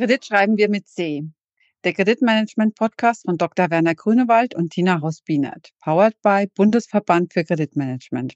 Kredit 0.00 0.24
schreiben 0.24 0.56
wir 0.56 0.70
mit 0.70 0.88
C. 0.88 1.24
Der 1.84 1.92
Kreditmanagement-Podcast 1.92 3.26
von 3.26 3.36
Dr. 3.36 3.68
Werner 3.68 3.94
Grünewald 3.94 4.54
und 4.54 4.70
Tina 4.70 5.02
Haus-Bienert. 5.02 5.72
Powered 5.78 6.16
by 6.22 6.46
Bundesverband 6.54 7.34
für 7.34 7.44
Kreditmanagement. 7.44 8.32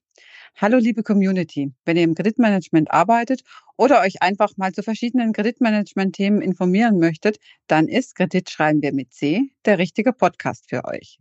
Hallo, 0.56 0.76
liebe 0.76 1.02
Community. 1.02 1.72
Wenn 1.86 1.96
ihr 1.96 2.02
im 2.02 2.14
Kreditmanagement 2.14 2.90
arbeitet 2.90 3.44
oder 3.78 4.02
euch 4.02 4.20
einfach 4.20 4.58
mal 4.58 4.72
zu 4.72 4.82
verschiedenen 4.82 5.32
Kreditmanagement-Themen 5.32 6.42
informieren 6.42 6.98
möchtet, 6.98 7.38
dann 7.66 7.88
ist 7.88 8.14
Kredit 8.14 8.50
schreiben 8.50 8.82
wir 8.82 8.92
mit 8.92 9.14
C 9.14 9.40
der 9.64 9.78
richtige 9.78 10.12
Podcast 10.12 10.68
für 10.68 10.84
euch. 10.84 11.18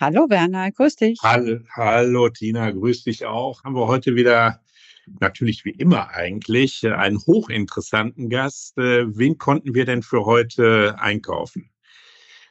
Hallo 0.00 0.28
Werner, 0.30 0.72
grüß 0.72 0.96
dich. 0.96 1.20
Hallo, 1.22 1.60
hallo 1.70 2.28
Tina, 2.28 2.72
grüß 2.72 3.04
dich 3.04 3.24
auch. 3.24 3.62
Haben 3.62 3.76
wir 3.76 3.86
heute 3.86 4.16
wieder 4.16 4.63
natürlich 5.20 5.64
wie 5.64 5.70
immer 5.70 6.10
eigentlich 6.10 6.84
äh, 6.84 6.92
einen 6.92 7.18
hochinteressanten 7.18 8.28
Gast. 8.30 8.78
Äh, 8.78 9.04
wen 9.16 9.38
konnten 9.38 9.74
wir 9.74 9.84
denn 9.84 10.02
für 10.02 10.24
heute 10.24 10.96
einkaufen? 10.98 11.70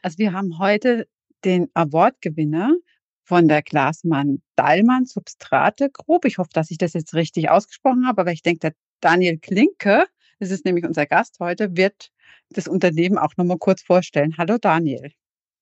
Also 0.01 0.17
wir 0.17 0.33
haben 0.33 0.59
heute 0.59 1.07
den 1.45 1.69
Awardgewinner 1.73 2.75
von 3.23 3.47
der 3.47 3.61
Glasmann 3.61 4.41
Dallmann 4.55 5.05
Substrate 5.05 5.89
Group. 5.89 6.25
Ich 6.25 6.37
hoffe, 6.37 6.49
dass 6.53 6.71
ich 6.71 6.77
das 6.77 6.93
jetzt 6.93 7.13
richtig 7.13 7.49
ausgesprochen 7.49 8.07
habe, 8.07 8.21
aber 8.21 8.31
ich 8.31 8.41
denke, 8.41 8.59
der 8.59 8.73
Daniel 8.99 9.37
Klinke, 9.37 10.05
das 10.39 10.51
ist 10.51 10.65
nämlich 10.65 10.85
unser 10.85 11.05
Gast 11.05 11.39
heute, 11.39 11.75
wird 11.75 12.11
das 12.49 12.67
Unternehmen 12.67 13.17
auch 13.17 13.35
nochmal 13.37 13.57
kurz 13.57 13.81
vorstellen. 13.81 14.35
Hallo 14.37 14.57
Daniel. 14.57 15.11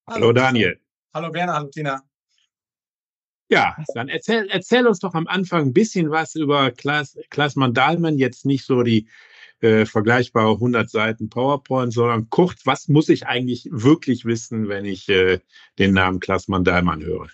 Hallo 0.08 0.33
Daniel. 0.33 0.80
Hallo 1.14 1.33
Werner, 1.33 1.53
hallo 1.53 1.70
Tina. 1.70 2.02
Ja, 3.52 3.76
dann 3.94 4.08
erzähl, 4.08 4.48
erzähl 4.50 4.88
uns 4.88 5.00
doch 5.00 5.14
am 5.14 5.28
Anfang 5.28 5.64
ein 5.64 5.74
bisschen 5.74 6.10
was 6.10 6.36
über 6.36 6.72
Klaas, 6.72 7.18
Klaas 7.30 7.58
Mandalmann, 7.58 8.18
jetzt 8.18 8.46
nicht 8.46 8.66
so 8.66 8.82
die 8.82 9.10
äh, 9.60 9.86
vergleichbare 9.86 10.54
100 10.54 10.90
Seiten 10.90 11.28
PowerPoint, 11.28 11.92
sondern 11.92 12.30
kurz, 12.30 12.62
was 12.66 12.88
muss 12.88 13.10
ich 13.10 13.28
eigentlich 13.28 13.68
wirklich 13.70 14.24
wissen, 14.24 14.70
wenn 14.70 14.86
ich 14.86 15.10
äh, 15.10 15.40
den 15.80 15.94
Namen 15.94 16.22
Klaas 16.22 16.48
Mandalmann 16.48 17.04
höre? 17.04 17.28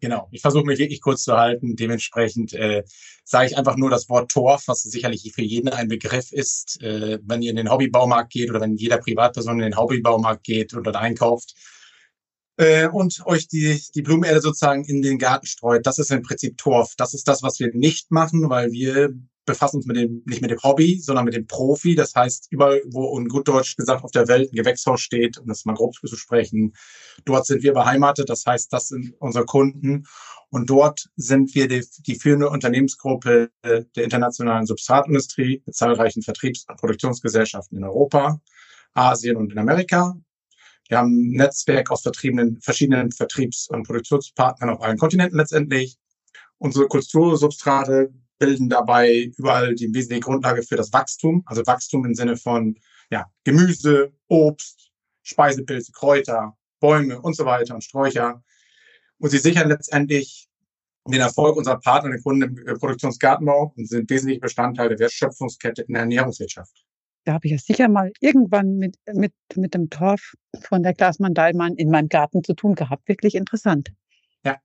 Genau, 0.00 0.28
ich 0.30 0.40
versuche 0.40 0.64
mich 0.64 0.78
wirklich 0.78 1.02
kurz 1.02 1.24
zu 1.24 1.36
halten. 1.36 1.76
Dementsprechend 1.76 2.54
äh, 2.54 2.84
sage 3.24 3.50
ich 3.50 3.58
einfach 3.58 3.76
nur 3.76 3.90
das 3.90 4.08
Wort 4.08 4.30
Torf, 4.30 4.68
was 4.68 4.84
sicherlich 4.84 5.30
für 5.34 5.42
jeden 5.42 5.68
ein 5.68 5.88
Begriff 5.88 6.32
ist. 6.32 6.80
Äh, 6.82 7.18
wenn 7.24 7.42
ihr 7.42 7.50
in 7.50 7.56
den 7.56 7.70
Hobbybaumarkt 7.70 8.32
geht 8.32 8.48
oder 8.48 8.62
wenn 8.62 8.76
jeder 8.76 8.96
Privatperson 8.96 9.56
in 9.56 9.70
den 9.70 9.76
Hobbybaumarkt 9.76 10.44
geht 10.44 10.72
und 10.72 10.86
dort 10.86 10.96
einkauft, 10.96 11.54
äh, 12.58 12.88
und 12.88 13.24
euch 13.24 13.48
die, 13.48 13.80
die 13.94 14.02
Blumenerde 14.02 14.40
sozusagen 14.40 14.84
in 14.84 15.00
den 15.00 15.18
Garten 15.18 15.46
streut. 15.46 15.86
Das 15.86 15.98
ist 15.98 16.10
im 16.10 16.22
Prinzip 16.22 16.58
Torf. 16.58 16.94
Das 16.96 17.14
ist 17.14 17.26
das, 17.28 17.42
was 17.42 17.58
wir 17.60 17.72
nicht 17.72 18.10
machen, 18.10 18.50
weil 18.50 18.72
wir 18.72 19.14
befassen 19.46 19.76
uns 19.76 19.86
mit 19.86 19.96
dem, 19.96 20.22
nicht 20.26 20.42
mit 20.42 20.50
dem 20.50 20.62
Hobby, 20.62 20.98
sondern 21.00 21.24
mit 21.24 21.34
dem 21.34 21.46
Profi. 21.46 21.94
Das 21.94 22.14
heißt, 22.14 22.48
überall, 22.50 22.82
wo 22.86 23.16
in 23.18 23.28
gut 23.28 23.48
Deutsch 23.48 23.76
gesagt 23.76 24.04
auf 24.04 24.10
der 24.10 24.28
Welt 24.28 24.52
ein 24.52 24.56
Gewächshaus 24.56 25.00
steht, 25.00 25.38
um 25.38 25.46
das 25.46 25.64
mal 25.64 25.74
grob 25.74 25.94
zu 25.94 26.16
sprechen, 26.16 26.74
dort 27.24 27.46
sind 27.46 27.62
wir 27.62 27.72
beheimatet. 27.72 28.28
Das 28.28 28.44
heißt, 28.44 28.72
das 28.72 28.88
sind 28.88 29.14
unsere 29.20 29.46
Kunden. 29.46 30.04
Und 30.50 30.68
dort 30.68 31.08
sind 31.16 31.54
wir 31.54 31.68
die, 31.68 31.86
die 32.06 32.16
führende 32.16 32.50
Unternehmensgruppe 32.50 33.50
der 33.62 34.04
internationalen 34.04 34.66
Substratindustrie 34.66 35.62
mit 35.64 35.74
zahlreichen 35.74 36.22
Vertriebs- 36.22 36.66
und 36.68 36.78
Produktionsgesellschaften 36.78 37.78
in 37.78 37.84
Europa, 37.84 38.40
Asien 38.94 39.36
und 39.36 39.52
in 39.52 39.58
Amerika. 39.58 40.16
Wir 40.88 40.98
haben 40.98 41.12
ein 41.12 41.36
Netzwerk 41.36 41.90
aus 41.90 42.02
verschiedenen 42.02 43.12
Vertriebs- 43.12 43.68
und 43.68 43.86
Produktionspartnern 43.86 44.70
auf 44.70 44.80
allen 44.80 44.96
Kontinenten 44.96 45.38
letztendlich. 45.38 45.98
Unsere 46.56 46.88
Kultursubstrate 46.88 48.12
bilden 48.38 48.70
dabei 48.70 49.30
überall 49.36 49.74
die 49.74 49.92
wesentliche 49.92 50.22
Grundlage 50.22 50.62
für 50.62 50.76
das 50.76 50.92
Wachstum, 50.92 51.42
also 51.46 51.66
Wachstum 51.66 52.06
im 52.06 52.14
Sinne 52.14 52.36
von 52.36 52.78
ja, 53.10 53.26
Gemüse, 53.44 54.12
Obst, 54.28 54.90
Speisepilze, 55.22 55.92
Kräuter, 55.92 56.56
Bäume 56.80 57.20
und 57.20 57.36
so 57.36 57.44
weiter 57.44 57.74
und 57.74 57.84
Sträucher. 57.84 58.42
Und 59.18 59.30
sie 59.30 59.38
sichern 59.38 59.68
letztendlich 59.68 60.48
den 61.06 61.20
Erfolg 61.20 61.56
unserer 61.56 61.80
Partner, 61.80 62.10
den 62.10 62.22
Kunden 62.22 62.56
im 62.66 62.78
Produktionsgartenbau 62.78 63.74
und 63.76 63.88
sind 63.88 64.08
wesentliche 64.08 64.40
Bestandteil 64.40 64.88
der 64.88 64.98
Wertschöpfungskette 64.98 65.82
in 65.82 65.94
der 65.94 66.02
Ernährungswirtschaft 66.02 66.87
da 67.28 67.34
habe 67.34 67.46
ich 67.46 67.52
ja 67.52 67.58
sicher 67.58 67.88
mal 67.88 68.10
irgendwann 68.20 68.78
mit, 68.78 68.96
mit, 69.12 69.34
mit 69.54 69.74
dem 69.74 69.90
Torf 69.90 70.32
von 70.62 70.82
der 70.82 70.94
Glasmann 70.94 71.34
Dallmann 71.34 71.74
in 71.74 71.90
meinem 71.90 72.08
Garten 72.08 72.42
zu 72.42 72.54
tun 72.54 72.74
gehabt. 72.74 73.06
Wirklich 73.06 73.34
interessant. 73.34 73.92
Ja. 74.44 74.56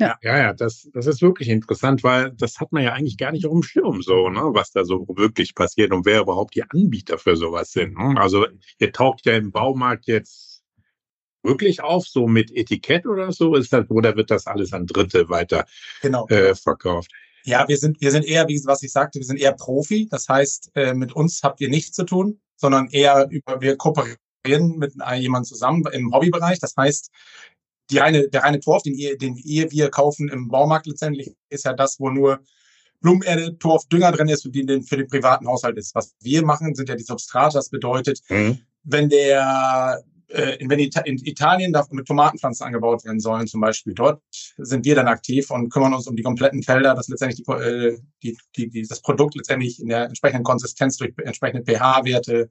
Ja, 0.00 0.16
ja, 0.22 0.38
ja 0.38 0.52
das, 0.52 0.88
das 0.92 1.08
ist 1.08 1.22
wirklich 1.22 1.48
interessant, 1.48 2.04
weil 2.04 2.30
das 2.30 2.60
hat 2.60 2.70
man 2.70 2.84
ja 2.84 2.92
eigentlich 2.92 3.18
gar 3.18 3.32
nicht 3.32 3.46
auf 3.46 3.52
dem 3.52 3.64
Schirm 3.64 4.00
so, 4.00 4.28
ne, 4.28 4.42
was 4.52 4.70
da 4.70 4.84
so 4.84 5.04
wirklich 5.16 5.56
passiert 5.56 5.92
und 5.92 6.06
wer 6.06 6.20
überhaupt 6.20 6.54
die 6.54 6.62
Anbieter 6.62 7.18
für 7.18 7.36
sowas 7.36 7.72
sind. 7.72 7.98
Ne? 7.98 8.14
Also 8.16 8.46
ihr 8.78 8.92
taucht 8.92 9.26
ja 9.26 9.34
im 9.34 9.50
Baumarkt 9.50 10.06
jetzt 10.06 10.62
wirklich 11.42 11.82
auf, 11.82 12.06
so 12.06 12.28
mit 12.28 12.52
Etikett 12.52 13.06
oder 13.06 13.32
so, 13.32 13.56
ist 13.56 13.72
das, 13.72 13.90
oder 13.90 14.14
wird 14.14 14.30
das 14.30 14.46
alles 14.46 14.72
an 14.72 14.86
Dritte 14.86 15.28
weiter 15.30 15.66
genau. 16.00 16.28
äh, 16.28 16.54
verkauft? 16.54 17.10
Ja, 17.44 17.68
wir 17.68 17.76
sind, 17.76 18.00
wir 18.00 18.10
sind 18.10 18.24
eher, 18.24 18.48
wie 18.48 18.60
was 18.64 18.82
ich 18.82 18.92
sagte, 18.92 19.18
wir 19.18 19.26
sind 19.26 19.38
eher 19.38 19.52
Profi. 19.52 20.08
Das 20.10 20.28
heißt, 20.28 20.70
äh, 20.74 20.94
mit 20.94 21.12
uns 21.14 21.42
habt 21.42 21.60
ihr 21.60 21.68
nichts 21.68 21.94
zu 21.94 22.04
tun, 22.04 22.40
sondern 22.56 22.88
eher 22.88 23.28
über, 23.30 23.60
wir 23.60 23.76
kooperieren 23.76 24.78
mit 24.78 24.94
jemandem 25.16 25.44
zusammen 25.44 25.84
im 25.92 26.12
Hobbybereich. 26.12 26.58
Das 26.58 26.74
heißt, 26.76 27.10
die 27.90 27.98
reine, 27.98 28.28
der 28.28 28.42
reine 28.42 28.60
Torf, 28.60 28.82
den 28.82 28.94
ihr, 28.94 29.18
den 29.18 29.36
ihr, 29.36 29.70
wir 29.70 29.90
kaufen 29.90 30.28
im 30.28 30.48
Baumarkt 30.48 30.86
letztendlich, 30.86 31.34
ist 31.50 31.66
ja 31.66 31.74
das, 31.74 32.00
wo 32.00 32.08
nur 32.08 32.40
Blumenerde, 33.00 33.58
Torf, 33.58 33.86
Dünger 33.88 34.12
drin 34.12 34.28
ist, 34.28 34.48
die 34.50 34.64
den 34.64 34.82
für 34.82 34.96
den 34.96 35.08
privaten 35.08 35.46
Haushalt 35.46 35.76
ist. 35.76 35.94
Was 35.94 36.14
wir 36.20 36.42
machen, 36.44 36.74
sind 36.74 36.88
ja 36.88 36.94
die 36.94 37.04
Substrate. 37.04 37.58
Das 37.58 37.68
bedeutet, 37.68 38.20
mhm. 38.30 38.60
wenn 38.84 39.10
der 39.10 40.02
äh, 40.28 40.58
wenn 40.68 40.78
in 40.78 41.18
Italien 41.24 41.72
darf 41.72 41.90
mit 41.90 42.06
Tomatenpflanzen 42.06 42.66
angebaut 42.66 43.04
werden 43.04 43.20
sollen, 43.20 43.46
zum 43.46 43.60
Beispiel, 43.60 43.94
dort 43.94 44.22
sind 44.56 44.84
wir 44.84 44.94
dann 44.94 45.08
aktiv 45.08 45.50
und 45.50 45.70
kümmern 45.70 45.94
uns 45.94 46.06
um 46.06 46.16
die 46.16 46.22
kompletten 46.22 46.62
Felder, 46.62 46.94
dass 46.94 47.08
letztendlich 47.08 47.44
die, 47.44 47.52
äh, 47.52 47.98
die, 48.22 48.36
die, 48.56 48.68
die, 48.68 48.86
das 48.86 49.00
Produkt 49.00 49.34
letztendlich 49.34 49.80
in 49.80 49.88
der 49.88 50.04
entsprechenden 50.06 50.44
Konsistenz 50.44 50.96
durch 50.96 51.12
entsprechende 51.18 51.64
pH-Werte, 51.64 52.48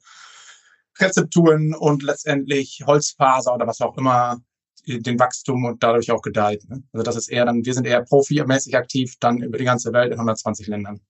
Rezepturen 0.99 1.73
und 1.73 2.03
letztendlich 2.03 2.83
Holzfaser 2.85 3.53
oder 3.55 3.65
was 3.65 3.81
auch 3.81 3.97
immer 3.97 4.41
äh, 4.85 4.99
den 4.99 5.19
Wachstum 5.19 5.65
und 5.65 5.81
dadurch 5.81 6.11
auch 6.11 6.21
gedeiht. 6.21 6.63
Ne? 6.69 6.83
Also 6.93 7.03
das 7.03 7.15
ist 7.15 7.29
eher 7.29 7.45
dann, 7.45 7.65
wir 7.65 7.73
sind 7.73 7.87
eher 7.87 8.03
profimäßig 8.03 8.75
aktiv, 8.75 9.15
dann 9.19 9.41
über 9.41 9.57
die 9.57 9.65
ganze 9.65 9.93
Welt 9.93 10.11
in 10.11 10.19
120 10.19 10.67
Ländern. 10.67 11.01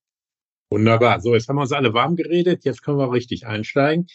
Wunderbar. 0.70 1.20
So, 1.20 1.34
jetzt 1.34 1.48
haben 1.48 1.56
wir 1.56 1.62
uns 1.62 1.72
alle 1.72 1.92
warm 1.94 2.16
geredet. 2.16 2.64
Jetzt 2.64 2.82
können 2.82 2.98
wir 2.98 3.12
richtig 3.12 3.46
einsteigen. 3.46 4.06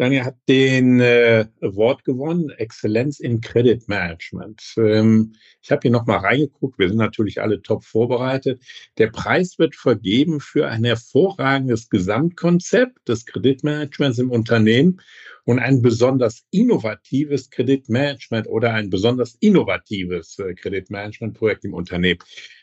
Daniel 0.00 0.24
hat 0.24 0.36
den 0.48 0.98
äh, 1.00 1.44
Award 1.60 2.04
gewonnen, 2.04 2.48
Exzellenz 2.48 3.20
in 3.20 3.42
Credit 3.42 3.86
Management. 3.86 4.62
Ähm, 4.78 5.34
ich 5.60 5.70
habe 5.70 5.80
hier 5.82 5.90
nochmal 5.90 6.20
reingeguckt, 6.20 6.78
wir 6.78 6.88
sind 6.88 6.96
natürlich 6.96 7.42
alle 7.42 7.60
top 7.60 7.84
vorbereitet. 7.84 8.62
Der 8.96 9.08
Preis 9.08 9.58
wird 9.58 9.76
vergeben 9.76 10.40
für 10.40 10.68
ein 10.68 10.84
hervorragendes 10.84 11.90
Gesamtkonzept 11.90 13.06
des 13.06 13.26
Kreditmanagements 13.26 14.18
im 14.18 14.30
Unternehmen 14.30 15.02
und 15.44 15.58
ein 15.58 15.82
besonders 15.82 16.46
innovatives 16.50 17.50
Kreditmanagement 17.50 18.46
oder 18.46 18.72
ein 18.72 18.88
besonders 18.88 19.34
innovatives 19.40 20.38
äh, 20.38 20.54
Kreditmanagementprojekt 20.54 21.66
im 21.66 21.74
Unternehmen. 21.74 22.20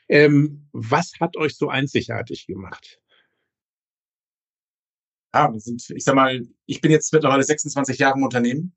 Ähm, 0.10 0.68
was 0.72 1.12
hat 1.19 1.38
euch 1.38 1.56
so 1.56 1.69
einzigartig 1.69 2.48
gemacht? 2.48 3.00
Ja, 5.38 5.54
wir 5.54 5.60
sind, 5.60 5.89
ich 5.89 6.04
sag 6.04 6.16
mal, 6.16 6.48
ich 6.66 6.81
bin 6.81 6.92
jetzt 6.92 7.13
mittlerweile 7.13 7.44
26 7.44 8.00
Jahre 8.00 8.18
im 8.18 8.24
Unternehmen, 8.24 8.75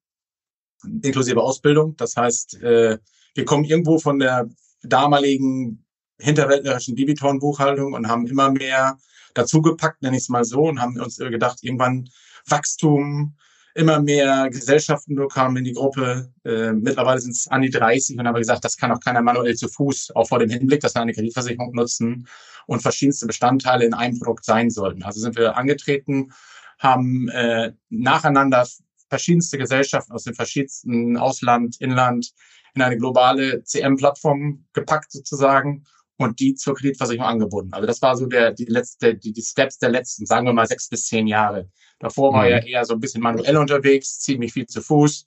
inklusive 1.02 1.40
Ausbildung. 1.40 1.96
Das 1.96 2.16
heißt, 2.16 2.62
äh, 2.62 2.98
wir 3.34 3.44
kommen 3.44 3.64
irgendwo 3.64 3.98
von 3.98 4.18
der 4.18 4.48
damaligen 4.82 5.84
hinterwäldlerischen 6.18 6.96
Debitorenbuchhaltung 6.96 7.94
und 7.94 8.08
haben 8.08 8.26
immer 8.26 8.50
mehr 8.50 8.98
dazugepackt, 9.34 10.02
nenne 10.02 10.16
ich 10.16 10.24
es 10.24 10.28
mal 10.28 10.44
so, 10.44 10.62
und 10.62 10.80
haben 10.80 11.00
uns 11.00 11.16
gedacht, 11.16 11.60
irgendwann 11.62 12.08
Wachstum, 12.46 13.36
immer 13.74 14.00
mehr 14.00 14.48
Gesellschaften 14.50 15.16
kamen 15.28 15.58
in 15.58 15.64
die 15.64 15.72
Gruppe. 15.72 16.32
Äh, 16.44 16.72
mittlerweile 16.72 17.20
sind 17.20 17.32
es 17.32 17.48
an 17.48 17.62
die 17.62 17.70
30 17.70 18.18
und 18.18 18.26
haben 18.26 18.34
gesagt, 18.34 18.64
das 18.64 18.76
kann 18.76 18.92
auch 18.92 19.00
keiner 19.00 19.22
manuell 19.22 19.54
zu 19.54 19.68
Fuß, 19.68 20.12
auch 20.14 20.28
vor 20.28 20.38
dem 20.38 20.50
Hinblick, 20.50 20.80
dass 20.80 20.94
wir 20.94 21.02
eine 21.02 21.12
Kreditversicherung 21.12 21.72
nutzen 21.72 22.26
und 22.66 22.82
verschiedenste 22.82 23.26
Bestandteile 23.26 23.84
in 23.84 23.94
einem 23.94 24.18
Produkt 24.18 24.44
sein 24.44 24.70
sollten. 24.70 25.02
Also 25.02 25.20
sind 25.20 25.36
wir 25.36 25.56
angetreten, 25.56 26.32
haben 26.78 27.28
äh, 27.28 27.72
nacheinander 27.88 28.66
verschiedenste 29.08 29.58
Gesellschaften 29.58 30.12
aus 30.12 30.24
dem 30.24 30.34
verschiedensten 30.34 31.16
Ausland, 31.16 31.80
Inland 31.80 32.32
in 32.74 32.82
eine 32.82 32.96
globale 32.96 33.62
CM-Plattform 33.64 34.64
gepackt 34.72 35.10
sozusagen 35.10 35.84
und 36.20 36.38
die 36.38 36.54
zur 36.54 36.74
Kreditversicherung 36.74 37.26
angebunden. 37.26 37.72
Also 37.72 37.86
das 37.86 38.02
war 38.02 38.14
so 38.14 38.26
der, 38.26 38.52
die 38.52 38.66
letzte, 38.66 39.14
die, 39.14 39.32
die 39.32 39.42
Steps 39.42 39.78
der 39.78 39.88
letzten, 39.88 40.26
sagen 40.26 40.46
wir 40.46 40.52
mal 40.52 40.66
sechs 40.66 40.86
bis 40.88 41.06
zehn 41.06 41.26
Jahre. 41.26 41.70
Davor 41.98 42.34
war 42.34 42.44
mhm. 42.44 42.50
er 42.50 42.66
eher 42.66 42.84
so 42.84 42.92
ein 42.92 43.00
bisschen 43.00 43.22
manuell 43.22 43.56
unterwegs, 43.56 44.18
ziemlich 44.18 44.52
viel 44.52 44.66
zu 44.66 44.82
Fuß. 44.82 45.24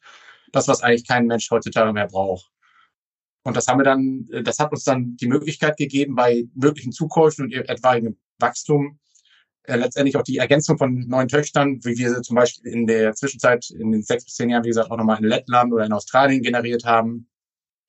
Das, 0.52 0.68
was 0.68 0.84
eigentlich 0.84 1.08
kein 1.08 1.26
Mensch 1.26 1.50
heutzutage 1.50 1.92
mehr 1.94 2.06
braucht. 2.06 2.52
Und 3.44 3.58
das 3.58 3.68
haben 3.68 3.80
wir 3.80 3.84
dann, 3.84 4.28
das 4.44 4.60
hat 4.60 4.72
uns 4.72 4.84
dann 4.84 5.18
die 5.18 5.28
Möglichkeit 5.28 5.78
gegeben, 5.78 6.14
bei 6.14 6.46
möglichen 6.54 6.92
Zukäufen 6.92 7.46
und 7.46 7.54
etwaigem 7.54 8.16
Wachstum 8.38 9.00
äh, 9.64 9.78
letztendlich 9.78 10.16
auch 10.16 10.24
die 10.24 10.38
Ergänzung 10.38 10.78
von 10.78 11.08
neuen 11.08 11.28
Töchtern, 11.28 11.80
wie 11.84 11.98
wir 11.98 12.14
sie 12.14 12.22
zum 12.22 12.36
Beispiel 12.36 12.72
in 12.72 12.86
der 12.86 13.14
Zwischenzeit 13.16 13.68
in 13.72 13.92
den 13.92 14.04
sechs 14.04 14.26
bis 14.26 14.36
zehn 14.36 14.52
Jahren, 14.52 14.64
wie 14.64 14.70
gesagt, 14.70 14.92
auch 14.92 14.98
nochmal 14.98 15.18
in 15.18 15.26
Lettland 15.26 15.74
oder 15.74 15.86
in 15.86 15.94
Australien 15.94 16.44
generiert 16.44 16.86
haben, 16.86 17.28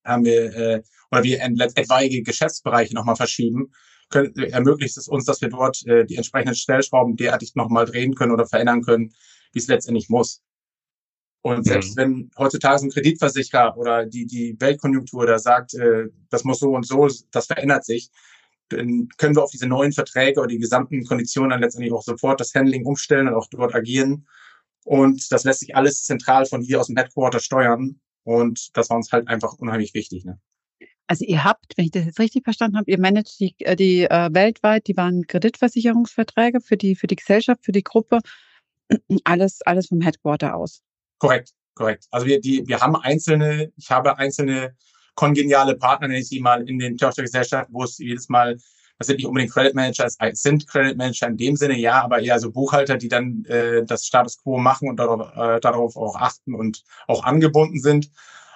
haben 0.04 0.24
wir 0.24 0.54
äh, 0.56 0.82
oder 1.10 1.22
wir 1.22 1.40
etwaige 1.40 2.22
Geschäftsbereiche 2.22 2.94
nochmal 2.94 3.16
verschieben, 3.16 3.72
können, 4.10 4.34
ermöglicht 4.36 4.96
es 4.96 5.08
uns, 5.08 5.24
dass 5.24 5.40
wir 5.40 5.48
dort 5.48 5.84
äh, 5.86 6.04
die 6.04 6.16
entsprechenden 6.16 6.54
Stellschrauben 6.54 7.16
derartig 7.16 7.54
nochmal 7.54 7.86
drehen 7.86 8.14
können 8.14 8.32
oder 8.32 8.46
verändern 8.46 8.82
können, 8.82 9.14
wie 9.52 9.58
es 9.58 9.68
letztendlich 9.68 10.08
muss. 10.08 10.42
Und 11.42 11.64
selbst 11.64 11.96
mhm. 11.96 12.00
wenn 12.00 12.30
heutzutage 12.38 12.78
so 12.78 12.86
ein 12.86 12.90
Kreditversicherer 12.90 13.76
oder 13.76 14.06
die, 14.06 14.26
die 14.26 14.56
Weltkonjunktur 14.58 15.26
da 15.26 15.38
sagt, 15.38 15.74
äh, 15.74 16.06
das 16.30 16.44
muss 16.44 16.60
so 16.60 16.70
und 16.74 16.86
so, 16.86 17.08
das 17.30 17.46
verändert 17.46 17.84
sich, 17.84 18.10
dann 18.70 19.08
können 19.18 19.36
wir 19.36 19.42
auf 19.42 19.50
diese 19.50 19.66
neuen 19.66 19.92
Verträge 19.92 20.40
oder 20.40 20.48
die 20.48 20.58
gesamten 20.58 21.04
Konditionen 21.04 21.50
dann 21.50 21.60
letztendlich 21.60 21.92
auch 21.92 22.02
sofort 22.02 22.40
das 22.40 22.54
Handling 22.54 22.86
umstellen 22.86 23.28
und 23.28 23.34
auch 23.34 23.48
dort 23.50 23.74
agieren. 23.74 24.26
Und 24.84 25.30
das 25.32 25.44
lässt 25.44 25.60
sich 25.60 25.76
alles 25.76 26.04
zentral 26.04 26.46
von 26.46 26.62
hier 26.62 26.80
aus 26.80 26.86
dem 26.86 26.96
Headquarter 26.96 27.40
steuern. 27.40 28.00
Und 28.24 28.76
das 28.76 28.90
war 28.90 28.96
uns 28.96 29.12
halt 29.12 29.28
einfach 29.28 29.52
unheimlich 29.54 29.94
wichtig. 29.94 30.24
Ne? 30.24 30.40
Also 31.06 31.24
ihr 31.24 31.44
habt, 31.44 31.76
wenn 31.76 31.84
ich 31.84 31.90
das 31.90 32.06
jetzt 32.06 32.18
richtig 32.18 32.44
verstanden 32.44 32.78
habe, 32.78 32.90
ihr 32.90 32.98
managt 32.98 33.38
die, 33.38 33.54
äh, 33.60 33.76
die 33.76 34.04
äh, 34.04 34.30
weltweit, 34.32 34.86
die 34.86 34.96
waren 34.96 35.26
Kreditversicherungsverträge 35.26 36.60
für 36.60 36.76
die, 36.76 36.96
für 36.96 37.06
die 37.06 37.16
Gesellschaft, 37.16 37.64
für 37.64 37.72
die 37.72 37.84
Gruppe, 37.84 38.20
alles, 39.24 39.60
alles 39.62 39.88
vom 39.88 40.00
Headquarter 40.00 40.56
aus. 40.56 40.82
Korrekt, 41.18 41.52
korrekt. 41.74 42.06
Also 42.10 42.26
wir, 42.26 42.40
die, 42.40 42.66
wir 42.66 42.80
haben 42.80 42.96
einzelne, 42.96 43.72
ich 43.76 43.90
habe 43.90 44.18
einzelne 44.18 44.74
kongeniale 45.14 45.76
Partner, 45.76 46.08
nenne 46.08 46.20
ich 46.20 46.28
sie 46.28 46.40
mal, 46.40 46.68
in 46.68 46.78
den 46.78 46.96
Tochtergesellschaften, 46.96 47.74
wo 47.74 47.84
es 47.84 47.98
jedes 47.98 48.28
Mal, 48.28 48.56
das 48.98 49.08
sind 49.08 49.16
nicht 49.16 49.26
unbedingt 49.26 49.52
Credit 49.52 49.74
Manager, 49.74 50.06
es 50.06 50.42
sind 50.42 50.68
Credit 50.68 50.96
Manager 50.96 51.26
in 51.26 51.36
dem 51.36 51.56
Sinne, 51.56 51.78
ja, 51.78 52.02
aber 52.02 52.20
eher 52.20 52.38
so 52.38 52.50
Buchhalter, 52.52 52.96
die 52.96 53.08
dann 53.08 53.44
äh, 53.46 53.84
das 53.84 54.06
Status 54.06 54.40
Quo 54.42 54.58
machen 54.58 54.88
und 54.88 54.96
darauf, 54.96 55.36
äh, 55.36 55.60
darauf 55.60 55.96
auch 55.96 56.16
achten 56.16 56.54
und 56.54 56.82
auch 57.08 57.24
angebunden 57.24 57.80
sind. 57.80 58.10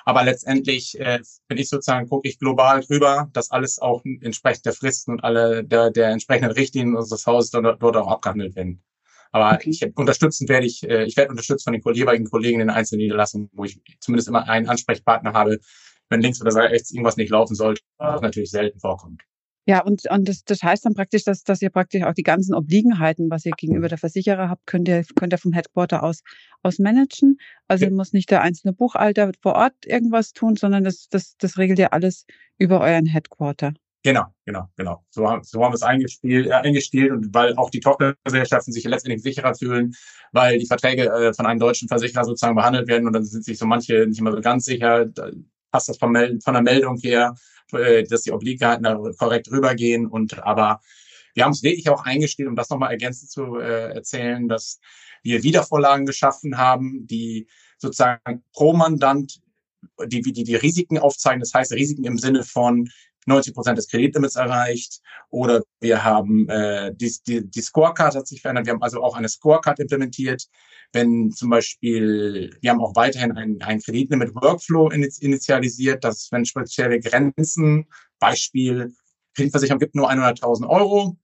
Aber 0.04 0.24
letztendlich 0.24 0.98
äh, 0.98 1.20
bin 1.48 1.58
ich 1.58 1.68
sozusagen, 1.68 2.08
gucke 2.08 2.28
ich 2.28 2.38
global 2.38 2.80
drüber, 2.80 3.28
dass 3.34 3.50
alles 3.50 3.78
auch 3.78 4.02
entsprechend 4.22 4.64
der 4.64 4.72
Fristen 4.72 5.12
und 5.12 5.24
alle 5.24 5.64
der, 5.64 5.90
der 5.90 6.08
entsprechenden 6.08 6.52
Richtlinien 6.52 6.96
unseres 6.96 7.26
Hauses 7.26 7.50
dort, 7.50 7.82
dort 7.82 7.96
auch 7.96 8.08
abgehandelt 8.08 8.56
werden. 8.56 8.82
Aber 9.32 9.52
okay. 9.52 9.68
ich 9.68 9.96
unterstützen 9.96 10.48
werde 10.48 10.66
ich, 10.66 10.82
äh, 10.88 11.04
ich 11.04 11.16
werde 11.16 11.30
unterstützt 11.30 11.64
von 11.64 11.74
den 11.74 11.82
jeweiligen 11.94 12.24
Kollegen 12.24 12.60
in 12.60 12.68
den 12.68 12.74
einzelnen 12.74 13.02
Niederlassungen, 13.02 13.50
wo 13.52 13.64
ich 13.64 13.80
zumindest 14.00 14.28
immer 14.28 14.48
einen 14.48 14.68
Ansprechpartner 14.68 15.34
habe, 15.34 15.58
wenn 16.08 16.22
links 16.22 16.40
oder 16.40 16.54
rechts 16.54 16.90
irgendwas 16.90 17.18
nicht 17.18 17.30
laufen 17.30 17.54
sollte, 17.54 17.82
was 17.98 18.22
natürlich 18.22 18.50
selten 18.50 18.80
vorkommt. 18.80 19.27
Ja, 19.68 19.82
und, 19.82 20.10
und 20.10 20.26
das, 20.26 20.44
das 20.44 20.62
heißt 20.62 20.86
dann 20.86 20.94
praktisch, 20.94 21.24
dass, 21.24 21.44
dass 21.44 21.60
ihr 21.60 21.68
praktisch 21.68 22.02
auch 22.02 22.14
die 22.14 22.22
ganzen 22.22 22.54
Obliegenheiten, 22.54 23.28
was 23.28 23.44
ihr 23.44 23.52
gegenüber 23.52 23.88
der 23.88 23.98
Versicherer 23.98 24.48
habt, 24.48 24.66
könnt 24.66 24.88
ihr, 24.88 25.04
könnt 25.14 25.34
ihr 25.34 25.38
vom 25.38 25.52
Headquarter 25.52 26.02
aus, 26.02 26.22
aus 26.62 26.78
managen. 26.78 27.36
Also 27.66 27.84
ja. 27.84 27.90
muss 27.90 28.14
nicht 28.14 28.30
der 28.30 28.40
einzelne 28.40 28.72
Buchhalter 28.72 29.30
vor 29.42 29.56
Ort 29.56 29.74
irgendwas 29.84 30.32
tun, 30.32 30.56
sondern 30.56 30.84
das, 30.84 31.08
das, 31.10 31.36
das 31.36 31.58
regelt 31.58 31.78
ihr 31.78 31.92
alles 31.92 32.24
über 32.56 32.80
euren 32.80 33.04
Headquarter. 33.04 33.74
Genau, 34.04 34.24
genau, 34.46 34.70
genau. 34.74 35.04
So, 35.10 35.26
so 35.42 35.62
haben 35.62 35.72
wir 35.72 35.74
es 35.74 35.82
eingespielt, 35.82 36.46
äh, 36.46 36.52
eingestielt 36.52 37.10
und 37.10 37.34
weil 37.34 37.54
auch 37.56 37.68
die 37.68 37.80
Tochtergesellschaften 37.80 38.72
sich 38.72 38.84
letztendlich 38.84 39.22
sicherer 39.22 39.54
fühlen, 39.54 39.92
weil 40.32 40.58
die 40.58 40.66
Verträge 40.66 41.10
äh, 41.10 41.34
von 41.34 41.44
einem 41.44 41.60
deutschen 41.60 41.88
Versicherer 41.88 42.24
sozusagen 42.24 42.56
behandelt 42.56 42.88
werden 42.88 43.06
und 43.06 43.12
dann 43.12 43.24
sind 43.24 43.44
sich 43.44 43.58
so 43.58 43.66
manche 43.66 44.06
nicht 44.06 44.18
immer 44.18 44.32
so 44.32 44.40
ganz 44.40 44.64
sicher, 44.64 45.04
da 45.04 45.30
passt 45.70 45.90
das 45.90 45.98
von, 45.98 46.14
von 46.42 46.54
der 46.54 46.62
Meldung 46.62 46.96
her, 46.96 47.34
äh, 47.72 48.04
dass 48.04 48.22
die 48.22 48.32
Obliegenheiten 48.32 48.84
da 48.84 49.00
korrekt 49.18 49.50
rübergehen 49.50 50.06
und 50.06 50.42
aber 50.44 50.80
wir 51.34 51.44
haben 51.44 51.52
es 51.52 51.62
wirklich 51.62 51.88
auch 51.88 52.04
eingestellt, 52.04 52.48
um 52.48 52.56
das 52.56 52.70
nochmal 52.70 52.90
ergänzend 52.90 53.30
zu 53.30 53.58
äh, 53.58 53.92
erzählen, 53.94 54.48
dass 54.48 54.80
wir 55.22 55.42
Wiedervorlagen 55.42 56.06
geschaffen 56.06 56.58
haben, 56.58 57.06
die 57.06 57.46
sozusagen 57.78 58.42
pro 58.52 58.72
Mandant 58.72 59.40
die, 60.06 60.20
die, 60.20 60.44
die 60.44 60.56
Risiken 60.56 60.98
aufzeigen, 60.98 61.40
das 61.40 61.54
heißt 61.54 61.72
Risiken 61.72 62.04
im 62.04 62.18
Sinne 62.18 62.42
von 62.42 62.88
90 63.28 63.54
Prozent 63.54 63.78
des 63.78 63.88
Kreditlimits 63.88 64.36
erreicht 64.36 65.00
oder 65.30 65.62
wir 65.80 66.02
haben 66.02 66.48
äh, 66.48 66.92
die, 66.94 67.14
die, 67.26 67.48
die 67.48 67.60
Scorecard 67.60 68.16
hat 68.16 68.26
sich 68.26 68.42
verändert. 68.42 68.66
Wir 68.66 68.72
haben 68.72 68.82
also 68.82 69.02
auch 69.02 69.16
eine 69.16 69.28
Scorecard 69.28 69.78
implementiert. 69.78 70.44
Wenn 70.92 71.30
zum 71.30 71.50
Beispiel, 71.50 72.56
wir 72.60 72.70
haben 72.70 72.80
auch 72.80 72.96
weiterhin 72.96 73.32
ein, 73.32 73.58
ein 73.60 73.80
Kreditlimit 73.80 74.34
Workflow 74.34 74.90
initialisiert, 74.90 76.02
dass 76.02 76.28
wenn 76.32 76.44
spezielle 76.44 76.98
Grenzen, 76.98 77.86
Beispiel, 78.18 78.94
Kreditversicherung 79.34 79.78
gibt 79.78 79.94
nur 79.94 80.10
100.000 80.10 80.66
Euro, 80.68 81.16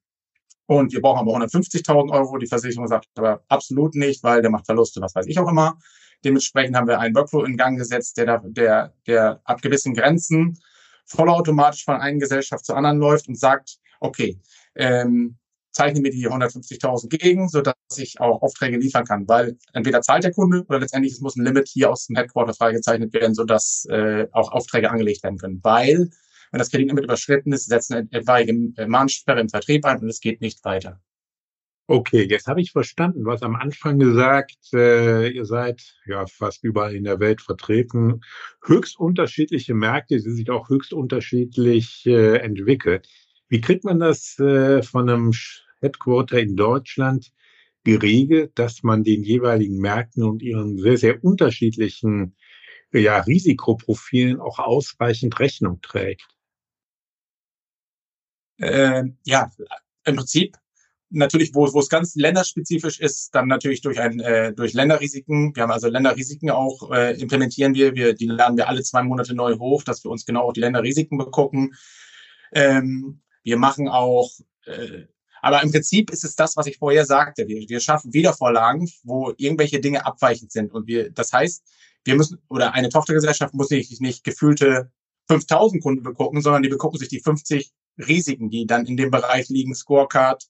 und 0.67 0.93
wir 0.93 1.03
brauchen 1.03 1.21
aber 1.21 1.37
150.000 1.37 2.11
Euro. 2.11 2.39
Die 2.39 2.47
Versicherung 2.47 2.89
sagt 2.89 3.09
aber 3.17 3.45
absolut 3.49 3.95
nicht, 3.95 4.23
weil 4.23 4.41
der 4.41 4.51
macht 4.51 4.67
Verluste, 4.67 5.01
was 5.01 5.15
weiß 5.15 5.27
ich 5.27 5.39
auch 5.39 5.49
immer. 5.49 5.79
Dementsprechend 6.25 6.75
haben 6.75 6.89
wir 6.89 6.99
einen 6.99 7.15
Workflow 7.15 7.45
in 7.45 7.57
Gang 7.57 7.77
gesetzt, 7.77 8.17
der, 8.17 8.43
der, 8.45 8.95
der 9.07 9.41
ab 9.45 9.61
gewissen 9.61 9.95
Grenzen 9.95 10.59
vollautomatisch 11.07 11.85
von 11.85 11.97
einer 11.97 12.19
Gesellschaft 12.19 12.65
zur 12.65 12.77
anderen 12.77 12.99
läuft 12.99 13.29
und 13.29 13.39
sagt, 13.39 13.79
okay, 14.01 14.39
ähm, 14.75 15.37
zeichne 15.73 16.01
mir 16.01 16.11
die 16.11 16.29
150.000 16.29 17.09
gegen, 17.09 17.49
so 17.49 17.61
dass 17.61 17.75
ich 17.97 18.21
auch 18.21 18.43
Aufträge 18.43 18.79
liefern 18.79 19.05
kann, 19.05 19.29
weil 19.29 19.59
entweder 19.73 20.03
zahlt 20.03 20.25
der 20.25 20.33
Kunde 20.33 20.65
oder 20.69 20.79
letztendlich 20.79 21.21
muss 21.21 21.37
ein 21.37 21.45
Limit 21.45 21.69
hier 21.69 21.91
aus 21.91 22.07
dem 22.07 22.17
Headquarter 22.17 22.55
freigezeichnet 22.55 23.13
werden, 23.13 23.35
so 23.35 23.45
dass 23.45 23.85
äh, 23.91 24.29
auch 24.33 24.53
Aufträge 24.53 24.91
angelegt 24.91 25.25
werden 25.25 25.39
können, 25.39 25.61
weil 25.63 26.11
wenn 26.53 26.59
das 26.61 26.71
Kreditlimit 26.71 27.05
überschritten 27.05 27.53
ist, 27.53 27.67
setzen 27.67 28.09
etwaige 28.13 28.55
Mahnsperre 28.87 29.41
im 29.41 29.49
Vertrieb 29.49 29.85
ein 29.85 29.99
und 29.99 30.09
es 30.09 30.21
geht 30.21 30.41
nicht 30.41 30.65
weiter. 30.65 31.01
Okay, 31.87 32.27
jetzt 32.31 32.47
habe 32.47 32.63
ich 32.63 32.73
verstanden. 32.73 33.25
Du 33.25 33.31
hast 33.31 33.43
am 33.43 33.57
Anfang 33.57 33.99
gesagt, 33.99 34.57
äh, 34.73 35.29
ihr 35.29 35.45
seid 35.45 35.83
ja 36.07 36.25
fast 36.27 36.65
überall 36.65 36.95
in 36.95 37.05
der 37.05 37.21
Welt 37.21 37.43
vertreten. 37.43 38.23
Höchst 38.65 38.99
unterschiedliche 38.99 39.75
Märkte, 39.75 40.17
die 40.17 40.31
sich 40.31 40.49
auch 40.49 40.71
höchst 40.71 40.95
unterschiedlich 40.95 42.07
äh, 42.07 42.39
entwickeln. 42.39 43.03
Wie 43.49 43.61
kriegt 43.61 43.85
man 43.85 44.01
das 44.01 44.39
äh, 44.39 44.83
von 44.83 45.11
einem 45.11 45.33
Headquarter 45.81 46.41
in 46.41 46.57
Deutschland 46.57 47.33
geregelt, 47.85 48.53
dass 48.55 48.83
man 48.83 49.05
den 49.05 49.23
jeweiligen 49.23 49.77
Märkten 49.79 50.23
und 50.23 50.43
ihren 50.43 50.79
sehr, 50.79 50.97
sehr 50.97 51.23
unterschiedlichen 51.23 52.35
ja, 52.93 53.19
Risikoprofilen 53.21 54.41
auch 54.41 54.59
ausreichend 54.59 55.39
Rechnung 55.39 55.83
trägt? 55.83 56.27
Äh, 58.59 59.05
ja, 59.27 59.51
im 60.07 60.17
Prinzip 60.17 60.57
natürlich, 61.11 61.55
wo, 61.55 61.73
wo 61.73 61.81
es 61.81 61.89
ganz 61.89 62.15
länderspezifisch 62.15 63.01
ist, 63.01 63.35
dann 63.35 63.49
natürlich 63.49 63.81
durch 63.81 64.01
ein 64.01 64.21
äh, 64.21 64.53
durch 64.53 64.73
Länderrisiken. 64.73 65.55
Wir 65.55 65.65
haben 65.65 65.71
also 65.71 65.89
Länderrisiken 65.89 66.51
auch 66.51 66.91
äh, 66.91 67.19
implementieren 67.21 67.75
wir. 67.75 67.95
Wir 67.95 68.15
die 68.15 68.27
laden 68.27 68.57
wir 68.57 68.69
alle 68.69 68.83
zwei 68.83 69.03
Monate 69.03 69.35
neu 69.35 69.57
hoch, 69.59 69.83
dass 69.83 70.05
wir 70.05 70.11
uns 70.11 70.25
genau 70.25 70.49
auch 70.49 70.53
die 70.53 70.61
Länderrisiken 70.61 71.19
begucken. 71.19 71.75
Ähm, 72.53 73.21
wir 73.43 73.57
machen 73.57 73.89
auch, 73.89 74.31
äh, 74.67 75.05
aber 75.43 75.63
im 75.63 75.71
Prinzip 75.71 76.11
ist 76.11 76.25
es 76.25 76.37
das, 76.37 76.57
was 76.57 76.67
ich 76.67 76.79
vorher 76.79 77.05
sagte. 77.05 77.47
Wir, 77.47 77.69
wir 77.69 77.81
schaffen 77.81 78.15
Wiedervorlagen, 78.15 78.91
wo 79.03 79.33
irgendwelche 79.37 79.81
Dinge 79.81 80.07
abweichend 80.07 80.53
sind 80.53 80.73
und 80.73 80.87
wir, 80.87 81.11
das 81.11 81.33
heißt, 81.33 81.63
wir 82.05 82.17
müssen 82.17 82.39
oder 82.49 82.75
eine 82.75 82.89
Tochtergesellschaft 82.89 83.55
muss 83.55 83.71
nicht, 83.71 84.01
nicht 84.01 84.25
gefühlte 84.25 84.91
5000 85.29 85.83
Kunden 85.83 86.03
begucken, 86.03 86.43
sondern 86.43 86.63
die 86.63 86.69
begucken 86.69 86.99
sich 86.99 87.09
die 87.09 87.21
50 87.21 87.73
Risiken, 87.99 88.51
die 88.51 88.67
dann 88.67 88.87
in 88.87 88.97
dem 88.97 89.11
Bereich 89.11 89.49
liegen, 89.49 89.75
Scorecard, 89.75 90.45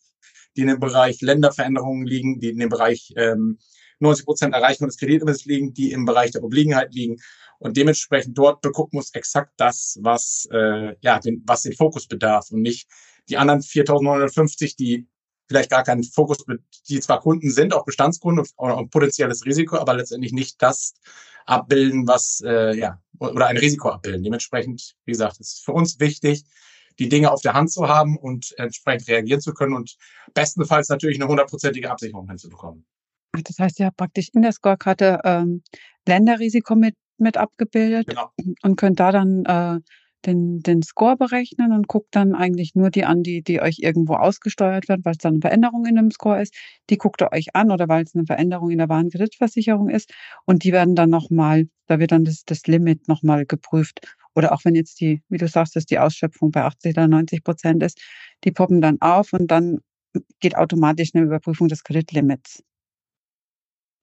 die 0.57 0.63
in 0.63 0.69
dem 0.69 0.81
Bereich 0.81 1.21
Länderveränderungen 1.21 2.07
liegen, 2.07 2.41
die 2.41 2.51
in 2.51 2.59
dem 2.59 2.69
Bereich 2.69 3.13
ähm, 3.17 3.59
90 4.01 4.25
Prozent 4.25 4.55
Erreichung 4.55 4.89
des 4.89 4.97
Kreditlimits 4.97 5.45
liegen, 5.45 5.73
die 5.75 5.93
im 5.93 6.05
Bereich 6.05 6.33
der 6.33 6.43
Obliegenheit 6.43 6.93
liegen. 6.95 7.17
Und 7.59 7.77
dementsprechend 7.77 8.37
dort 8.37 8.61
begucken 8.61 8.97
muss 8.97 9.15
exakt 9.15 9.53
das, 9.57 9.99
was, 10.03 10.49
äh, 10.53 10.95
ja, 11.01 11.19
den, 11.19 11.43
was 11.47 11.63
den 11.63 11.75
Fokus 11.75 12.07
bedarf 12.07 12.51
und 12.51 12.63
nicht 12.63 12.89
die 13.29 13.37
anderen 13.37 13.61
4.950, 13.61 14.77
die 14.77 15.07
vielleicht 15.49 15.71
gar 15.71 15.85
keinen 15.85 16.05
Fokus, 16.05 16.45
die 16.89 17.01
zwar 17.01 17.21
Kunden 17.21 17.51
sind, 17.51 17.75
auch 17.75 17.85
Bestandskunden 17.85 18.47
oder 18.57 18.79
ein 18.79 18.91
potenzielles 18.91 19.45
Risiko, 19.45 19.77
aber 19.77 19.95
letztendlich 19.95 20.33
nicht 20.33 20.61
das 20.61 20.95
abbilden, 21.47 22.09
was, 22.09 22.43
äh, 22.45 22.77
ja, 22.77 23.01
oder 23.19 23.47
ein 23.47 23.57
Risiko 23.57 23.91
abbilden. 23.91 24.25
Dementsprechend, 24.25 24.95
wie 25.05 25.13
gesagt, 25.13 25.41
ist 25.41 25.65
für 25.65 25.73
uns 25.73 26.01
wichtig, 26.01 26.45
die 26.99 27.09
Dinge 27.09 27.31
auf 27.31 27.41
der 27.43 27.55
Hand 27.55 27.71
zu 27.71 27.89
haben 27.89 28.17
und 28.17 28.55
entsprechend 28.59 29.09
reagieren 29.09 29.41
zu 29.41 29.53
können 29.53 29.75
und 29.75 29.97
bestenfalls 30.33 30.89
natürlich 30.89 31.21
eine 31.21 31.29
hundertprozentige 31.29 31.91
Absicherung 31.91 32.29
hinzubekommen. 32.29 32.87
Das 33.33 33.59
heißt, 33.59 33.81
ihr 33.81 33.87
habt 33.87 33.97
praktisch 33.97 34.29
in 34.33 34.43
der 34.43 34.53
Scorekarte 34.53 35.21
ähm, 35.25 35.63
Länderrisiko 36.07 36.77
mit, 36.77 36.95
mit 37.19 37.37
abgebildet 37.37 38.09
genau. 38.09 38.31
und 38.63 38.77
könnt 38.77 39.01
da 39.01 39.11
dann 39.11 39.45
äh, 39.45 39.81
den, 40.27 40.61
den 40.61 40.83
Score 40.83 41.17
berechnen 41.17 41.73
und 41.73 41.89
guckt 41.89 42.15
dann 42.15 42.35
eigentlich 42.35 42.75
nur 42.75 42.91
die 42.91 43.05
an, 43.05 43.23
die, 43.23 43.43
die 43.43 43.61
euch 43.61 43.79
irgendwo 43.81 44.15
ausgesteuert 44.15 44.89
wird, 44.89 45.05
weil 45.05 45.13
es 45.13 45.19
dann 45.19 45.35
eine 45.35 45.41
Veränderung 45.41 45.85
in 45.87 45.97
dem 45.97 46.11
Score 46.11 46.41
ist. 46.41 46.55
Die 46.91 46.97
guckt 46.97 47.21
ihr 47.23 47.33
euch 47.33 47.55
an 47.55 47.71
oder 47.71 47.89
weil 47.89 48.05
es 48.05 48.15
eine 48.15 48.25
Veränderung 48.25 48.71
in 48.71 48.79
der 48.79 48.89
Warenkreditversicherung 48.89 49.89
ist. 49.89 50.13
Und 50.45 50.65
die 50.65 50.73
werden 50.73 50.95
dann 50.95 51.11
nochmal, 51.11 51.69
da 51.87 51.99
wird 51.99 52.13
dann 52.13 52.25
das, 52.25 52.45
das 52.45 52.67
Limit 52.67 53.09
nochmal 53.09 53.45
geprüft. 53.47 54.01
Oder 54.37 54.53
auch 54.53 54.64
wenn 54.64 54.75
jetzt 54.75 55.00
die, 55.00 55.23
wie 55.29 55.38
du 55.38 55.49
sagst, 55.49 55.76
dass 55.76 55.87
die 55.87 55.99
Ausschöpfung 55.99 56.50
bei 56.50 56.62
80 56.64 56.93
oder 56.97 57.09
90 57.09 57.45
Prozent 57.45 57.83
ist, 57.83 58.00
die 58.45 58.53
poppen 58.53 58.81
dann 58.81 59.00
auf 59.00 59.33
und 59.33 59.49
dann 59.49 59.81
geht 60.41 60.57
automatisch 60.57 61.11
eine 61.14 61.25
Überprüfung 61.25 61.69
des 61.69 61.83
Kreditlimits. 61.85 62.62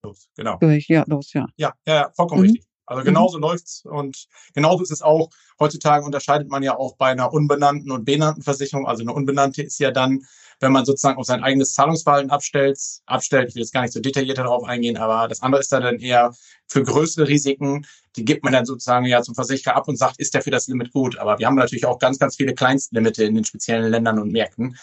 Los, 0.04 0.30
genau. 0.36 0.58
Durch, 0.60 0.88
ja, 0.88 1.04
los, 1.08 1.34
ja. 1.34 1.46
Ja, 1.58 1.74
ja, 1.88 2.12
vollkommen 2.16 2.42
Mhm. 2.42 2.48
richtig. 2.48 2.66
Also 2.92 3.04
genauso 3.06 3.38
läuft's 3.38 3.86
und 3.86 4.28
genauso 4.54 4.84
ist 4.84 4.92
es 4.92 5.02
auch. 5.02 5.30
Heutzutage 5.60 6.06
unterscheidet 6.06 6.50
man 6.50 6.62
ja 6.62 6.78
auch 6.78 6.98
bei 6.98 7.08
einer 7.08 7.32
unbenannten 7.32 7.90
und 7.90 8.04
benannten 8.04 8.42
Versicherung. 8.42 8.86
Also 8.86 9.04
eine 9.04 9.14
unbenannte 9.14 9.64
ist 9.64 9.80
ja 9.80 9.92
dann, 9.92 10.26
wenn 10.60 10.74
man 10.74 10.84
sozusagen 10.84 11.18
auf 11.18 11.26
sein 11.26 11.42
eigenes 11.42 11.74
Zahlungsverhalten 11.74 12.32
abstellt, 12.32 12.78
abstellt. 13.06 13.50
Ich 13.50 13.56
will 13.56 13.62
jetzt 13.62 13.72
gar 13.72 13.84
nicht 13.84 13.94
so 13.94 14.02
detailliert 14.02 14.40
darauf 14.40 14.66
eingehen, 14.66 14.98
aber 14.98 15.30
das 15.30 15.42
andere 15.42 15.62
ist 15.62 15.72
dann 15.72 16.00
eher 16.00 16.34
für 16.68 16.84
größere 16.84 17.30
Risiken. 17.30 17.86
Die 18.18 18.26
gibt 18.26 18.44
man 18.44 18.52
dann 18.52 18.66
sozusagen 18.66 19.06
ja 19.06 19.22
zum 19.22 19.36
Versicherer 19.36 19.78
ab 19.78 19.88
und 19.88 19.96
sagt, 19.96 20.20
ist 20.20 20.34
der 20.34 20.42
für 20.42 20.52
das 20.52 20.68
Limit 20.68 20.92
gut? 20.92 21.18
Aber 21.18 21.40
wir 21.40 21.48
haben 21.48 21.56
natürlich 21.56 21.86
auch 21.86 21.98
ganz, 21.98 22.20
ganz 22.20 22.36
viele 22.36 22.54
Kleinstlimite 22.54 23.24
in 23.24 23.36
den 23.36 23.46
speziellen 23.46 23.90
Ländern 23.90 24.20
und 24.20 24.34
Märkten. 24.34 24.78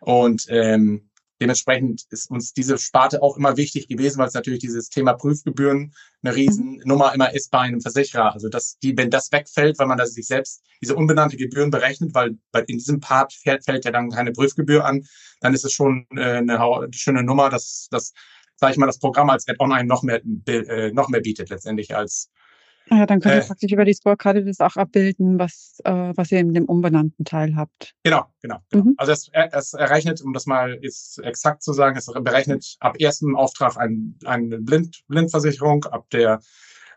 Und 0.00 0.46
ähm, 0.48 1.08
dementsprechend 1.40 2.04
ist 2.10 2.30
uns 2.30 2.52
diese 2.52 2.78
Sparte 2.78 3.22
auch 3.22 3.36
immer 3.36 3.56
wichtig 3.56 3.88
gewesen, 3.88 4.18
weil 4.18 4.28
es 4.28 4.34
natürlich 4.34 4.60
dieses 4.60 4.88
Thema 4.88 5.14
Prüfgebühren 5.14 5.92
eine 6.22 6.34
Riesennummer 6.34 7.12
immer 7.14 7.32
ist 7.32 7.50
bei 7.50 7.60
einem 7.60 7.80
Versicherer. 7.80 8.32
Also 8.32 8.48
dass 8.48 8.78
die, 8.78 8.96
wenn 8.96 9.10
das 9.10 9.32
wegfällt, 9.32 9.78
weil 9.78 9.86
man 9.86 9.98
das 9.98 10.14
sich 10.14 10.26
selbst 10.26 10.62
diese 10.80 10.96
unbenannte 10.96 11.36
Gebühren 11.36 11.70
berechnet, 11.70 12.14
weil 12.14 12.38
bei, 12.52 12.60
in 12.60 12.78
diesem 12.78 13.00
Part 13.00 13.32
fällt, 13.32 13.64
fällt 13.64 13.84
ja 13.84 13.90
dann 13.90 14.10
keine 14.10 14.32
Prüfgebühr 14.32 14.84
an, 14.84 15.04
dann 15.40 15.54
ist 15.54 15.64
es 15.64 15.72
schon 15.72 16.06
äh, 16.16 16.38
eine, 16.38 16.88
schöne 16.92 17.22
Nummer, 17.22 17.50
dass 17.50 17.88
das, 17.90 18.12
sage 18.56 18.72
ich 18.72 18.78
mal, 18.78 18.86
das 18.86 18.98
Programm 18.98 19.30
als 19.30 19.48
Add-on 19.48 19.72
einen 19.72 19.88
noch 19.88 20.02
mehr 20.02 20.22
äh, 20.46 20.92
noch 20.92 21.08
mehr 21.08 21.20
bietet 21.20 21.50
letztendlich 21.50 21.94
als 21.94 22.30
Ja, 22.90 23.06
dann 23.06 23.20
könnt 23.20 23.34
ihr 23.34 23.40
Äh. 23.40 23.46
praktisch 23.46 23.72
über 23.72 23.84
die 23.84 23.94
Scorekarte 23.94 24.44
das 24.44 24.60
auch 24.60 24.76
abbilden, 24.76 25.38
was, 25.38 25.78
äh, 25.84 26.12
was 26.14 26.30
ihr 26.30 26.40
in 26.40 26.52
dem 26.52 26.66
unbenannten 26.66 27.24
Teil 27.24 27.56
habt. 27.56 27.94
Genau, 28.02 28.26
genau. 28.42 28.58
genau. 28.70 28.84
Mhm. 28.84 28.94
Also 28.98 29.12
es, 29.12 29.30
es 29.32 29.72
errechnet, 29.74 30.20
um 30.22 30.32
das 30.32 30.46
mal 30.46 30.78
jetzt 30.82 31.18
exakt 31.20 31.62
zu 31.62 31.72
sagen, 31.72 31.96
es 31.96 32.06
berechnet 32.06 32.76
ab 32.80 32.96
ersten 33.00 33.36
Auftrag 33.36 33.76
ein, 33.78 34.18
eine 34.24 34.58
Blind, 34.58 35.02
Blindversicherung, 35.08 35.84
ab 35.84 36.10
der 36.10 36.40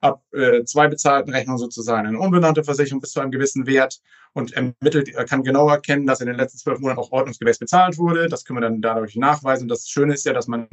ab 0.02 0.22
äh, 0.34 0.64
zwei 0.64 0.88
bezahlten 0.88 1.32
Rechnungen 1.32 1.60
sozusagen 1.60 2.08
eine 2.08 2.20
unbenannte 2.20 2.64
Versicherung 2.64 3.02
bis 3.02 3.12
zu 3.12 3.20
einem 3.20 3.32
gewissen 3.32 3.66
Wert 3.66 4.00
und 4.34 4.54
ermittelt, 4.54 5.10
er 5.10 5.26
kann 5.26 5.44
genau 5.44 5.68
erkennen, 5.70 6.06
dass 6.06 6.22
in 6.22 6.28
den 6.28 6.36
letzten 6.36 6.60
zwölf 6.60 6.80
Monaten 6.80 7.00
auch 7.00 7.12
ordnungsgemäß 7.12 7.58
bezahlt 7.58 7.98
wurde. 7.98 8.30
Das 8.30 8.46
können 8.46 8.58
wir 8.58 8.62
dann 8.62 8.82
dadurch 8.82 9.16
nachweisen. 9.16 9.68
Das 9.68 9.88
Schöne 9.88 10.14
ist 10.14 10.26
ja, 10.26 10.34
dass 10.34 10.48
man 10.48 10.68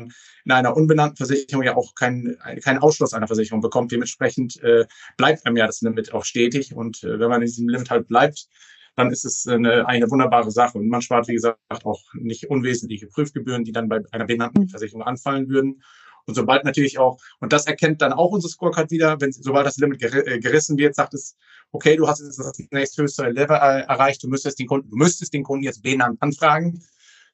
in 0.45 0.52
einer 0.52 0.76
unbenannten 0.76 1.16
Versicherung 1.16 1.64
ja 1.64 1.75
auch 1.75 1.95
keinen 1.95 2.37
keinen 2.62 2.78
Ausschluss 2.78 3.14
einer 3.14 3.26
Versicherung 3.26 3.62
bekommt. 3.62 3.90
Dementsprechend 3.90 4.62
äh, 4.62 4.85
bleibt 5.16 5.47
einem 5.47 5.57
ja 5.57 5.66
das 5.66 5.81
Limit 5.81 6.12
auch 6.12 6.25
stetig. 6.25 6.75
Und 6.75 7.02
äh, 7.04 7.19
wenn 7.19 7.31
man 7.31 7.40
in 7.40 7.47
diesem 7.47 7.69
Limit 7.69 7.90
halt 7.90 8.07
bleibt, 8.09 8.49
dann 8.97 9.11
ist 9.11 9.25
es 9.25 9.47
eine, 9.47 9.88
eine 9.88 10.11
wunderbare 10.11 10.50
Sache. 10.50 10.78
Und 10.78 10.88
man 10.88 11.02
spart, 11.02 11.28
wie 11.28 11.35
gesagt, 11.35 11.59
auch 11.85 12.02
nicht 12.14 12.50
unwesentliche 12.50 13.07
Prüfgebühren, 13.07 13.64
die 13.64 13.73
dann 13.73 13.88
bei 13.88 14.00
einer 14.12 14.26
benannten 14.26 14.69
Versicherung 14.69 15.02
anfallen 15.02 15.49
würden. 15.49 15.83
Und 16.26 16.35
sobald 16.35 16.64
natürlich 16.64 16.99
auch, 16.99 17.19
und 17.40 17.52
das 17.52 17.66
erkennt 17.66 18.00
dann 18.00 18.12
auch 18.12 18.31
unser 18.31 18.49
Scorecard 18.49 18.90
wieder, 18.90 19.21
wenn 19.21 19.33
sobald 19.33 19.66
das 19.66 19.76
Limit 19.76 20.02
äh, 20.02 20.38
gerissen 20.38 20.78
wird, 20.78 20.95
sagt 20.95 21.14
es, 21.14 21.37
okay, 21.73 21.97
du 21.97 22.09
hast 22.09 22.21
jetzt 22.21 22.38
das 22.38 22.52
nächsthöchste 22.71 23.28
Level 23.28 23.57
äh, 23.57 23.83
erreicht, 23.83 24.23
du 24.23 24.28
müsstest 24.28 24.59
den 24.59 24.66
Kunden, 24.66 24.88
du 24.90 24.97
müsstest 24.97 25.35
den 25.35 25.43
Kunden 25.43 25.64
jetzt 25.64 25.83
benannt 25.83 26.21
anfragen. 26.23 26.83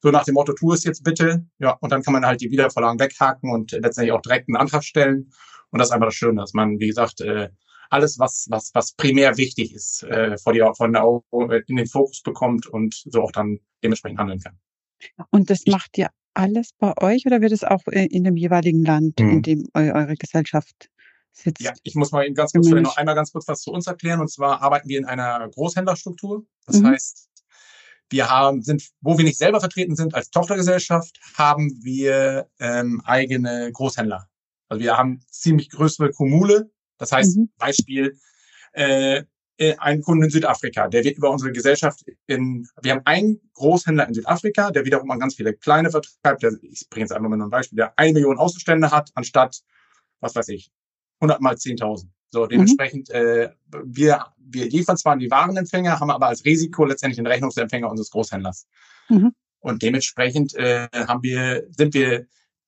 So 0.03 0.11
nach 0.11 0.25
dem 0.25 0.35
Motto, 0.35 0.55
tu 0.55 0.73
es 0.73 0.85
jetzt 0.85 1.05
bitte. 1.05 1.45
Ja, 1.59 1.73
und 1.81 1.93
dann 1.93 2.03
kann 2.03 2.15
man 2.15 2.25
halt 2.25 2.41
die 2.41 2.51
Wiederverlagen 2.51 2.99
weghaken 2.99 3.53
und 3.53 3.73
letztendlich 3.73 4.13
auch 4.13 4.23
direkt 4.23 4.49
einen 4.49 4.57
Antrag 4.57 4.83
stellen. 4.83 5.31
Und 5.71 5.79
das 5.79 5.89
ist 5.89 5.93
einfach 5.93 6.09
das 6.09 6.15
Schöne, 6.15 6.41
dass 6.41 6.55
man, 6.55 6.81
wie 6.81 6.89
gesagt, 6.89 7.21
äh, 7.21 7.51
alles, 7.91 8.19
was, 8.19 8.47
was, 8.49 8.71
was 8.73 8.93
primär 8.93 9.37
wichtig 9.37 9.75
ist, 9.75 10.05
äh, 10.05 10.39
vor 10.39 10.53
die, 10.53 10.65
von 10.77 10.93
der 10.93 11.05
Augen 11.05 11.23
in 11.67 11.77
den 11.77 11.87
Fokus 11.87 12.23
bekommt 12.23 12.67
und 12.67 12.95
so 12.95 13.23
auch 13.23 13.33
dann 13.33 13.59
dementsprechend 13.83 14.19
handeln 14.19 14.41
kann. 14.41 14.59
Und 15.31 15.51
das 15.51 15.67
macht 15.67 15.99
ihr 15.99 16.09
alles 16.41 16.71
bei 16.79 16.93
euch 17.03 17.27
oder 17.27 17.41
wird 17.41 17.53
es 17.53 17.65
auch 17.65 17.87
äh, 17.87 18.07
in 18.07 18.25
dem 18.25 18.37
jeweiligen 18.37 18.85
Land, 18.85 19.21
in 19.21 19.37
Mhm. 19.37 19.43
dem 19.43 19.69
eu 19.75 19.93
eure 19.93 20.15
Gesellschaft 20.17 20.91
sitzt? 21.33 21.61
Ja, 21.63 21.73
ich 21.83 21.95
muss 21.95 22.11
mal 22.13 22.25
eben 22.25 22.35
ganz 22.35 22.53
kurz 22.53 22.69
vielleicht 22.69 22.85
noch 22.85 22.97
einmal 22.97 23.15
ganz 23.15 23.33
kurz 23.33 23.47
was 23.49 23.61
zu 23.61 23.71
uns 23.73 23.87
erklären. 23.87 24.21
Und 24.21 24.31
zwar 24.31 24.63
arbeiten 24.63 24.89
wir 24.89 24.99
in 24.99 25.05
einer 25.05 25.49
Großhändlerstruktur. 25.49 26.45
Das 26.67 26.81
Mhm. 26.81 26.87
heißt, 26.89 27.29
wir 28.11 28.29
haben, 28.29 28.63
sind, 28.63 28.89
wo 29.01 29.17
wir 29.17 29.25
nicht 29.25 29.39
selber 29.39 29.61
vertreten 29.61 29.95
sind 29.95 30.15
als 30.15 30.31
Tochtergesellschaft, 30.31 31.21
haben 31.35 31.71
wir 31.83 32.49
ähm, 32.59 33.01
eigene 33.05 33.71
Großhändler. 33.73 34.29
Also 34.69 34.83
wir 34.83 34.97
haben 34.97 35.21
ziemlich 35.31 35.71
größere 35.71 36.11
Kommune. 36.11 36.71
Das 36.99 37.13
heißt, 37.13 37.37
Mhm. 37.37 37.51
Beispiel, 37.57 38.19
äh, 38.73 39.25
äh, 39.61 39.77
ein 39.77 40.01
Kunde 40.01 40.27
in 40.27 40.31
Südafrika, 40.31 40.89
der 40.89 41.05
wird 41.05 41.19
über 41.19 41.31
unsere 41.31 41.53
Gesellschaft 41.53 42.03
in, 42.27 42.67
wir 42.81 42.93
haben 42.93 43.03
einen 43.05 43.41
Großhändler 43.53 44.09
in 44.09 44.15
Südafrika, 44.15 44.71
der 44.71 44.87
wiederum 44.87 45.11
an 45.11 45.21
ganz 45.21 45.35
viele 45.35 45.53
kleine 45.53 45.91
vertreibt, 45.91 46.43
der, 46.43 46.53
ich 46.63 46.89
bringe 46.89 47.05
jetzt 47.05 47.13
einfach 47.13 47.29
mal 47.29 47.37
nur 47.37 47.47
ein 47.47 47.51
Beispiel, 47.51 47.77
der 47.77 47.93
eine 47.99 48.15
Million 48.15 48.39
Außenstände 48.39 48.91
hat, 48.91 49.11
anstatt, 49.15 49.61
was 50.21 50.35
weiß 50.35 50.49
ich, 50.49 50.71
100 51.21 51.43
mal 51.43 51.55
10.000. 51.55 52.07
So, 52.31 52.47
dementsprechend, 52.47 53.11
äh, 53.11 53.51
wir, 53.85 54.25
wir 54.39 54.69
liefern 54.69 54.97
zwar 54.97 55.13
an 55.13 55.19
die 55.19 55.31
Warenempfänger, 55.31 56.01
haben 56.01 56.11
aber 56.11 56.29
als 56.29 56.45
Risiko 56.45 56.87
letztendlich 56.87 57.17
den 57.17 57.27
Rechnungsempfänger 57.27 57.91
unseres 57.91 58.11
Großhändlers. 58.11 58.67
Mhm. 59.11 59.33
Und 59.59 59.83
dementsprechend 59.83 60.55
äh, 60.55 60.89
haben 60.93 61.23
wir, 61.23 61.67
sind 61.77 61.93
wir, 61.93 62.27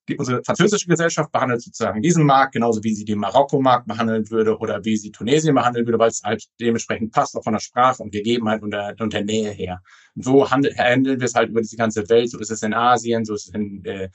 die, 0.09 0.17
unsere 0.17 0.43
französische 0.43 0.89
Gesellschaft 0.89 1.31
behandelt 1.31 1.63
sozusagen 1.63 2.03
diesen 2.03 2.25
Markt 2.25 2.55
genauso 2.55 2.83
wie 2.83 2.95
sie 2.95 3.05
den 3.05 3.19
Marokko-Markt 3.19 3.87
behandeln 3.87 4.29
würde 4.31 4.59
oder 4.59 4.85
wie 4.85 4.97
sie 4.97 5.13
Tunesien 5.13 5.55
behandeln 5.55 5.87
würde, 5.87 5.99
weil 5.99 6.09
es 6.09 6.23
halt 6.25 6.45
dementsprechend 6.61 7.13
passt, 7.13 7.37
auch 7.37 7.45
von 7.45 7.53
der 7.53 7.61
Sprache 7.61 8.03
und 8.03 8.13
Gegebenheit 8.13 8.63
und 8.63 8.73
der, 8.73 8.95
und 8.99 9.13
der 9.13 9.25
Nähe 9.25 9.51
her. 9.51 9.81
Und 10.17 10.25
so 10.25 10.51
handel, 10.51 10.75
handeln 10.77 11.21
wir 11.21 11.27
es 11.27 11.35
halt 11.35 11.51
über 11.51 11.61
diese 11.61 11.77
ganze 11.77 12.09
Welt. 12.09 12.31
So 12.31 12.39
ist 12.39 12.51
es 12.51 12.63
in 12.63 12.75
Asien, 12.75 13.25
so 13.25 13.35
ist 13.35 13.49
es 13.49 13.55
in, 13.55 13.85
äh, 13.85 14.09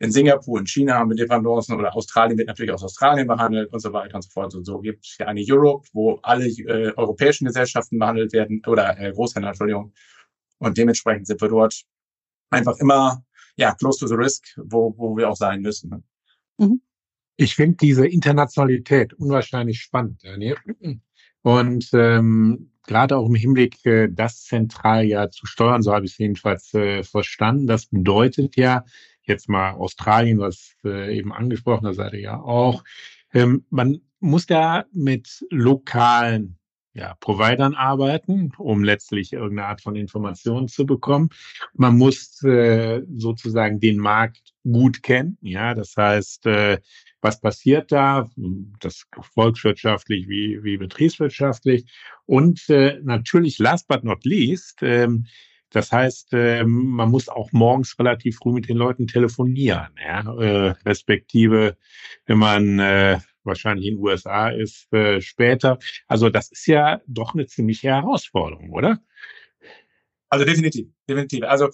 in 0.00 0.10
Singapur, 0.10 0.58
in 0.58 0.66
China 0.66 0.94
haben 0.94 1.10
wir 1.10 1.16
Dependancen 1.16 1.78
oder 1.78 1.94
Australien 1.94 2.38
wird 2.38 2.48
natürlich 2.48 2.72
aus 2.72 2.82
Australien 2.82 3.26
behandelt 3.26 3.70
und 3.72 3.80
so 3.80 3.92
weiter 3.92 4.14
und 4.14 4.22
so 4.22 4.30
fort. 4.30 4.54
Und 4.54 4.64
so 4.64 4.80
gibt 4.80 5.04
es 5.04 5.16
ja 5.18 5.26
eine 5.26 5.44
Europe, 5.46 5.86
wo 5.92 6.18
alle 6.22 6.46
äh, 6.46 6.92
europäischen 6.96 7.46
Gesellschaften 7.46 7.98
behandelt 7.98 8.32
werden 8.32 8.62
oder 8.66 8.98
äh, 8.98 9.12
Großhändler, 9.12 9.50
Entschuldigung. 9.50 9.92
Und 10.58 10.76
dementsprechend 10.78 11.26
sind 11.26 11.40
wir 11.40 11.48
dort 11.48 11.82
einfach 12.50 12.76
immer 12.78 13.22
ja 13.60 13.74
close 13.74 14.00
to 14.00 14.06
the 14.06 14.14
risk, 14.14 14.44
wo, 14.56 14.94
wo 14.96 15.16
wir 15.16 15.28
auch 15.28 15.36
sein 15.36 15.60
müssen. 15.60 15.90
Ne? 15.90 16.02
Ich 17.36 17.54
finde 17.54 17.76
diese 17.76 18.06
Internationalität 18.06 19.14
unwahrscheinlich 19.14 19.80
spannend, 19.80 20.24
Daniel. 20.24 20.56
Und 21.42 21.88
ähm, 21.94 22.72
gerade 22.86 23.16
auch 23.16 23.26
im 23.26 23.34
Hinblick, 23.34 23.84
äh, 23.86 24.08
das 24.10 24.44
zentral 24.44 25.04
ja 25.04 25.30
zu 25.30 25.46
steuern, 25.46 25.82
so 25.82 25.94
habe 25.94 26.04
ich 26.04 26.12
es 26.12 26.18
jedenfalls 26.18 26.74
äh, 26.74 27.02
verstanden. 27.02 27.66
Das 27.66 27.86
bedeutet 27.86 28.56
ja, 28.56 28.84
jetzt 29.22 29.48
mal 29.48 29.72
Australien, 29.72 30.38
was 30.38 30.74
äh, 30.84 31.16
eben 31.16 31.32
angesprochen, 31.32 31.84
da 31.84 31.94
seid 31.94 32.12
ihr 32.14 32.20
ja 32.20 32.40
auch, 32.40 32.84
ähm, 33.32 33.64
man 33.70 34.00
muss 34.18 34.44
da 34.46 34.84
mit 34.92 35.46
lokalen 35.50 36.58
ja, 36.92 37.14
Providern 37.20 37.74
arbeiten, 37.74 38.52
um 38.58 38.82
letztlich 38.82 39.32
irgendeine 39.32 39.68
Art 39.68 39.80
von 39.80 39.94
Informationen 39.94 40.68
zu 40.68 40.86
bekommen. 40.86 41.30
Man 41.74 41.96
muss 41.96 42.42
äh, 42.42 43.02
sozusagen 43.16 43.78
den 43.80 43.98
Markt 43.98 44.52
gut 44.64 45.02
kennen. 45.02 45.38
Ja, 45.40 45.74
das 45.74 45.96
heißt, 45.96 46.46
äh, 46.46 46.78
was 47.20 47.40
passiert 47.40 47.92
da? 47.92 48.28
Das 48.80 49.06
volkswirtschaftlich 49.34 50.28
wie, 50.28 50.62
wie 50.62 50.78
betriebswirtschaftlich. 50.78 51.86
Und 52.26 52.68
äh, 52.68 52.98
natürlich, 53.02 53.58
last 53.58 53.86
but 53.86 54.04
not 54.04 54.24
least, 54.24 54.78
ähm, 54.82 55.26
das 55.70 55.92
heißt, 55.92 56.32
äh, 56.32 56.64
man 56.64 57.10
muss 57.10 57.28
auch 57.28 57.52
morgens 57.52 57.96
relativ 57.98 58.38
früh 58.38 58.52
mit 58.52 58.68
den 58.68 58.76
Leuten 58.76 59.06
telefonieren, 59.06 59.90
ja, 60.04 60.20
äh, 60.20 60.74
respektive, 60.84 61.76
wenn 62.26 62.38
man 62.38 62.80
äh, 62.80 63.20
wahrscheinlich 63.44 63.86
in 63.86 63.96
den 63.96 64.02
USA 64.04 64.48
ist, 64.50 64.92
äh, 64.92 65.20
später. 65.20 65.78
Also 66.08 66.30
das 66.30 66.50
ist 66.50 66.66
ja 66.66 67.00
doch 67.06 67.34
eine 67.34 67.46
ziemliche 67.46 67.88
Herausforderung, 67.88 68.70
oder? 68.72 68.98
Also 70.28 70.44
definitiv, 70.44 70.88
definitiv. 71.08 71.44
Also 71.44 71.68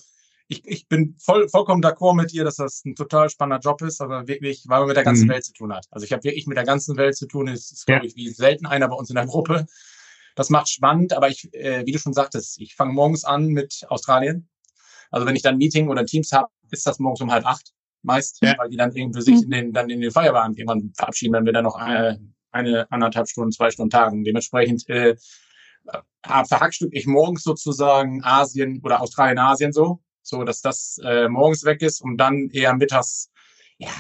ich, 0.48 0.64
ich 0.64 0.88
bin 0.88 1.16
voll, 1.18 1.48
vollkommen 1.48 1.82
d'accord 1.82 2.14
mit 2.14 2.32
dir, 2.32 2.44
dass 2.44 2.56
das 2.56 2.84
ein 2.84 2.94
total 2.94 3.28
spannender 3.28 3.60
Job 3.60 3.82
ist, 3.82 4.00
aber 4.00 4.28
wirklich, 4.28 4.64
weil 4.68 4.78
man 4.78 4.88
mit 4.88 4.96
der 4.96 5.04
ganzen 5.04 5.26
Mhm. 5.26 5.32
Welt 5.32 5.44
zu 5.44 5.52
tun 5.52 5.72
hat. 5.74 5.86
Also 5.90 6.04
ich 6.04 6.12
habe 6.12 6.22
wirklich 6.24 6.46
mit 6.46 6.56
der 6.56 6.64
ganzen 6.64 6.96
Welt 6.96 7.16
zu 7.16 7.26
tun. 7.26 7.48
Es 7.48 7.70
ist, 7.72 7.88
Ja. 7.88 7.96
glaube 7.96 8.06
ich, 8.06 8.16
wie 8.16 8.28
selten 8.30 8.66
einer 8.66 8.88
bei 8.88 8.94
uns 8.94 9.10
in 9.10 9.16
der 9.16 9.26
Gruppe. 9.26 9.66
Das 10.36 10.50
macht 10.50 10.68
spannend, 10.68 11.12
aber 11.14 11.28
ich, 11.28 11.52
äh, 11.54 11.84
wie 11.86 11.92
du 11.92 11.98
schon 11.98 12.12
sagtest, 12.12 12.60
ich 12.60 12.74
fange 12.74 12.92
morgens 12.92 13.24
an 13.24 13.48
mit 13.48 13.84
Australien. 13.88 14.48
Also 15.10 15.26
wenn 15.26 15.34
ich 15.36 15.42
dann 15.42 15.54
ein 15.54 15.58
Meeting 15.58 15.88
oder 15.88 16.04
Teams 16.04 16.30
habe, 16.32 16.48
ist 16.70 16.86
das 16.86 16.98
morgens 16.98 17.20
um 17.20 17.30
halb 17.32 17.46
acht 17.46 17.72
meist, 18.02 18.38
Ja. 18.42 18.54
weil 18.58 18.68
die 18.70 18.76
dann 18.76 18.94
irgendwie 18.94 19.20
sich 19.22 19.36
Mhm. 19.36 19.42
in 19.44 19.50
den, 19.50 19.72
dann 19.72 19.90
in 19.90 20.00
den 20.00 20.10
Feierabend 20.10 20.58
irgendwann 20.58 20.92
verabschieden, 20.96 21.32
wenn 21.34 21.46
wir 21.46 21.52
dann 21.52 21.64
noch 21.64 21.76
eine, 21.76 22.20
eine 22.52 22.90
anderthalb 22.90 23.28
Stunden, 23.28 23.52
zwei 23.52 23.70
Stunden 23.70 23.90
tagen. 23.90 24.24
Dementsprechend 24.24 24.88
äh, 24.88 25.10
äh, 25.10 26.44
verhackstück 26.48 26.90
ich 26.92 27.06
morgens 27.06 27.42
sozusagen 27.42 28.22
Asien 28.24 28.80
oder 28.82 29.00
Australien, 29.00 29.38
Asien 29.38 29.72
so, 29.72 30.00
so 30.22 30.42
dass 30.44 30.60
das 30.60 30.98
äh, 31.04 31.28
morgens 31.28 31.64
weg 31.64 31.82
ist 31.82 32.00
und 32.02 32.16
dann 32.18 32.48
eher 32.50 32.74
mittags, 32.74 33.30
ja, 33.78 33.90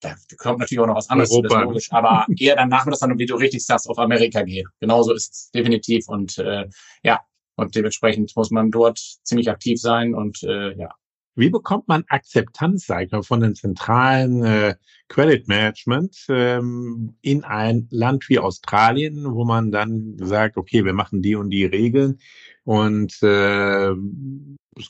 da 0.00 0.14
kommt 0.38 0.58
natürlich 0.60 0.80
auch 0.80 0.86
noch 0.86 0.96
was 0.96 1.08
anderes, 1.10 1.30
Europa. 1.30 1.48
das 1.48 1.58
ist 1.58 1.64
logisch, 1.64 1.92
aber 1.92 2.26
eher 2.38 2.56
dann 2.56 2.68
nachmittags 2.68 3.00
dann, 3.00 3.18
wie 3.18 3.26
du 3.26 3.36
richtig 3.36 3.64
sagst, 3.64 3.88
auf 3.88 3.98
Amerika 3.98 4.42
gehe. 4.42 4.64
Genauso 4.80 5.12
ist 5.14 5.32
es 5.32 5.50
definitiv 5.52 6.08
und 6.08 6.38
äh, 6.38 6.68
ja, 7.02 7.20
und 7.56 7.74
dementsprechend 7.74 8.34
muss 8.36 8.50
man 8.50 8.70
dort 8.70 8.98
ziemlich 9.22 9.48
aktiv 9.50 9.80
sein 9.80 10.14
und 10.14 10.42
äh, 10.42 10.76
ja, 10.76 10.90
Wie 11.36 11.50
bekommt 11.50 11.86
man 11.86 12.04
Akzeptanz, 12.08 12.86
sag 12.86 13.04
ich 13.04 13.12
mal, 13.12 13.22
von 13.22 13.40
den 13.40 13.54
zentralen 13.54 14.42
äh, 14.42 14.74
Credit 15.08 15.46
Management 15.46 16.16
ähm, 16.28 17.16
in 17.20 17.44
ein 17.44 17.88
Land 17.90 18.28
wie 18.28 18.38
Australien, 18.38 19.34
wo 19.34 19.44
man 19.44 19.70
dann 19.70 20.16
sagt, 20.18 20.56
okay, 20.56 20.84
wir 20.84 20.94
machen 20.94 21.22
die 21.22 21.36
und 21.36 21.50
die 21.50 21.66
Regeln 21.66 22.18
und 22.64 23.22
äh, 23.22 23.92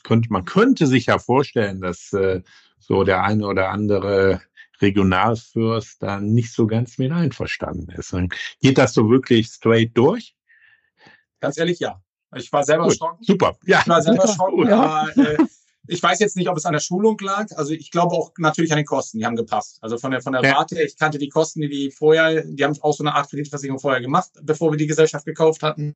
könnte, 0.03 0.29
man 0.29 0.45
könnte 0.45 0.87
sich 0.87 1.07
ja 1.07 1.19
vorstellen, 1.19 1.81
dass 1.81 2.13
äh, 2.13 2.41
so 2.79 3.03
der 3.03 3.23
eine 3.23 3.45
oder 3.45 3.69
andere 3.69 4.41
Regionalfürst 4.81 6.01
da 6.01 6.19
nicht 6.19 6.53
so 6.53 6.65
ganz 6.65 6.97
mit 6.97 7.11
einverstanden 7.11 7.91
ist. 7.91 8.15
Geht 8.61 8.77
das 8.77 8.93
so 8.93 9.09
wirklich 9.09 9.47
straight 9.47 9.97
durch? 9.97 10.35
Ganz 11.39 11.57
ehrlich, 11.57 11.79
ja. 11.79 12.01
Ich 12.35 12.51
war 12.51 12.63
selber 12.63 12.91
schon. 12.91 13.15
Super. 13.21 13.57
Ja. 13.65 13.81
Ich 13.81 13.87
war 13.87 14.01
selber 14.01 14.27
schon. 14.35 14.67
Ja. 14.67 14.81
Aber, 14.81 15.17
äh, 15.17 15.37
ich 15.87 16.01
weiß 16.01 16.19
jetzt 16.19 16.35
nicht, 16.35 16.49
ob 16.49 16.57
es 16.57 16.65
an 16.65 16.73
der 16.73 16.79
Schulung 16.79 17.17
lag. 17.21 17.47
Also 17.55 17.73
ich 17.73 17.91
glaube 17.91 18.15
auch 18.15 18.31
natürlich 18.37 18.71
an 18.71 18.77
den 18.77 18.85
Kosten. 18.85 19.19
Die 19.19 19.25
haben 19.25 19.35
gepasst. 19.35 19.79
Also 19.81 19.97
von 19.97 20.11
der 20.11 20.21
von 20.21 20.33
der 20.33 20.43
ja. 20.43 20.53
Rate. 20.53 20.81
Ich 20.81 20.97
kannte 20.97 21.17
die 21.17 21.29
Kosten, 21.29 21.61
die 21.61 21.69
die 21.69 21.91
vorher. 21.91 22.43
Die 22.43 22.63
haben 22.63 22.75
auch 22.81 22.93
so 22.93 23.03
eine 23.03 23.15
Art 23.15 23.29
Kreditversicherung 23.29 23.79
vorher 23.79 24.01
gemacht, 24.01 24.29
bevor 24.41 24.71
wir 24.71 24.77
die 24.77 24.87
Gesellschaft 24.87 25.25
gekauft 25.25 25.63
hatten. 25.63 25.95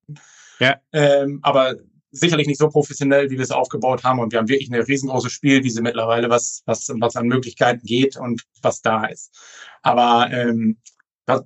Ja. 0.59 0.79
Ähm, 0.93 1.39
aber 1.43 1.75
sicherlich 2.11 2.47
nicht 2.47 2.59
so 2.59 2.69
professionell, 2.69 3.29
wie 3.29 3.37
wir 3.37 3.43
es 3.43 3.51
aufgebaut 3.51 4.03
haben. 4.03 4.19
Und 4.19 4.31
wir 4.31 4.39
haben 4.39 4.49
wirklich 4.49 4.71
eine 4.71 4.87
riesengroße 4.87 5.29
Spielwiese 5.29 5.81
mittlerweile, 5.81 6.29
was 6.29 6.63
was 6.65 6.91
was 6.99 7.15
an 7.15 7.27
Möglichkeiten 7.27 7.85
geht 7.85 8.17
und 8.17 8.43
was 8.61 8.81
da 8.81 9.05
ist. 9.05 9.37
Aber 9.81 10.29
ähm, 10.31 10.77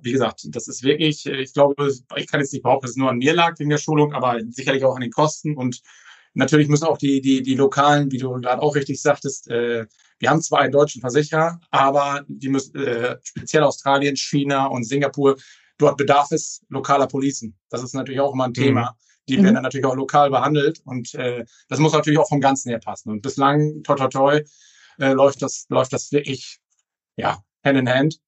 wie 0.02 0.12
gesagt, 0.12 0.46
das 0.48 0.68
ist 0.68 0.82
wirklich, 0.82 1.26
ich 1.26 1.52
glaube, 1.52 1.92
ich 2.16 2.26
kann 2.26 2.40
jetzt 2.40 2.52
nicht 2.52 2.62
behaupten, 2.62 2.84
dass 2.84 2.92
es 2.92 2.96
nur 2.96 3.10
an 3.10 3.18
mir 3.18 3.34
lag 3.34 3.58
wegen 3.58 3.70
der 3.70 3.78
Schulung, 3.78 4.14
aber 4.14 4.40
sicherlich 4.48 4.84
auch 4.84 4.96
an 4.96 5.02
den 5.02 5.10
Kosten 5.10 5.56
und 5.56 5.80
Natürlich 6.36 6.68
müssen 6.68 6.84
auch 6.84 6.98
die, 6.98 7.22
die, 7.22 7.42
die 7.42 7.54
lokalen, 7.54 8.12
wie 8.12 8.18
du 8.18 8.30
gerade 8.40 8.60
auch 8.60 8.74
richtig 8.74 9.00
sagtest, 9.00 9.48
äh, 9.48 9.86
wir 10.18 10.30
haben 10.30 10.42
zwar 10.42 10.60
einen 10.60 10.72
deutschen 10.72 11.00
Versicherer, 11.00 11.58
aber 11.70 12.24
die 12.28 12.50
müssen, 12.50 12.76
äh, 12.76 13.16
speziell 13.22 13.62
Australien, 13.62 14.16
China 14.16 14.66
und 14.66 14.84
Singapur, 14.84 15.36
dort 15.78 15.96
bedarf 15.96 16.30
es 16.32 16.62
lokaler 16.68 17.06
Policen. 17.06 17.56
Das 17.70 17.82
ist 17.82 17.94
natürlich 17.94 18.20
auch 18.20 18.34
immer 18.34 18.44
ein 18.44 18.52
Thema. 18.52 18.82
Mhm. 18.82 18.96
Die 19.28 19.36
werden 19.36 19.50
mhm. 19.50 19.54
dann 19.54 19.62
natürlich 19.62 19.86
auch 19.86 19.96
lokal 19.96 20.30
behandelt 20.30 20.80
und 20.84 21.14
äh, 21.14 21.46
das 21.68 21.78
muss 21.78 21.94
natürlich 21.94 22.18
auch 22.18 22.28
vom 22.28 22.42
Ganzen 22.42 22.68
her 22.68 22.80
passen. 22.80 23.10
Und 23.10 23.22
bislang, 23.22 23.82
toi 23.82 23.94
toi 23.94 24.08
toi, 24.08 24.42
äh, 24.98 25.12
läuft 25.12 25.40
das, 25.40 25.64
läuft 25.70 25.94
das 25.94 26.12
wirklich 26.12 26.58
ja, 27.16 27.42
Hand 27.64 27.78
in 27.78 27.88
Hand. 27.88 28.20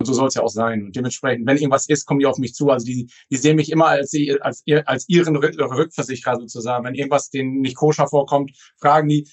Und 0.00 0.06
so 0.06 0.14
soll 0.14 0.28
es 0.28 0.34
ja 0.34 0.42
auch 0.42 0.48
sein. 0.48 0.84
Und 0.84 0.96
dementsprechend, 0.96 1.46
wenn 1.46 1.58
irgendwas 1.58 1.86
ist, 1.86 2.06
kommen 2.06 2.20
die 2.20 2.26
auf 2.26 2.38
mich 2.38 2.54
zu. 2.54 2.70
Also 2.70 2.86
die, 2.86 3.10
die 3.30 3.36
sehen 3.36 3.56
mich 3.56 3.70
immer 3.70 3.88
als, 3.88 4.14
als, 4.40 4.64
als 4.86 5.08
ihren 5.10 5.36
Rückversicherer 5.36 6.40
sozusagen. 6.40 6.86
Wenn 6.86 6.94
irgendwas 6.94 7.28
denen 7.28 7.60
nicht 7.60 7.76
koscher 7.76 8.08
vorkommt, 8.08 8.52
fragen 8.80 9.08
die. 9.10 9.28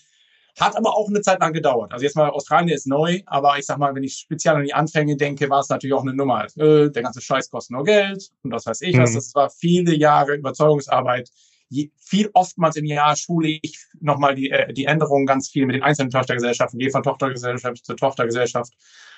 Hat 0.59 0.75
aber 0.75 0.97
auch 0.97 1.07
eine 1.07 1.21
Zeit 1.21 1.39
lang 1.39 1.53
gedauert. 1.53 1.93
Also 1.93 2.03
jetzt 2.03 2.17
mal 2.17 2.29
Australien 2.29 2.75
ist 2.75 2.85
neu, 2.85 3.21
aber 3.27 3.57
ich 3.57 3.65
sag 3.65 3.77
mal, 3.77 3.95
wenn 3.95 4.03
ich 4.03 4.15
speziell 4.15 4.55
an 4.55 4.63
die 4.65 4.73
Anfänge 4.73 5.15
denke, 5.15 5.49
war 5.49 5.61
es 5.61 5.69
natürlich 5.69 5.93
auch 5.93 6.01
eine 6.01 6.13
Nummer. 6.13 6.47
Äh, 6.57 6.89
der 6.89 7.01
ganze 7.01 7.21
Scheiß 7.21 7.49
kostet 7.49 7.71
nur 7.71 7.85
Geld 7.85 8.29
und 8.43 8.51
das 8.51 8.65
weiß 8.65 8.81
ich 8.81 8.97
mhm. 8.97 9.03
was. 9.03 9.13
Das 9.13 9.35
war 9.35 9.49
viele 9.49 9.95
Jahre 9.95 10.35
Überzeugungsarbeit. 10.35 11.29
Je, 11.69 11.91
viel 11.97 12.29
oftmals 12.33 12.75
im 12.75 12.85
Jahr 12.85 13.15
schule 13.15 13.59
ich 13.61 13.77
nochmal 14.01 14.35
die, 14.35 14.49
äh, 14.49 14.73
die 14.73 14.85
Änderungen 14.85 15.27
ganz 15.27 15.47
viel 15.47 15.65
mit 15.65 15.75
den 15.77 15.83
einzelnen 15.83 16.09
Tochtergesellschaften, 16.09 16.79
gehe 16.79 16.91
von 16.91 17.03
Tochtergesellschaft 17.03 17.85
zu 17.85 17.93
Tochtergesellschaft 17.93 18.73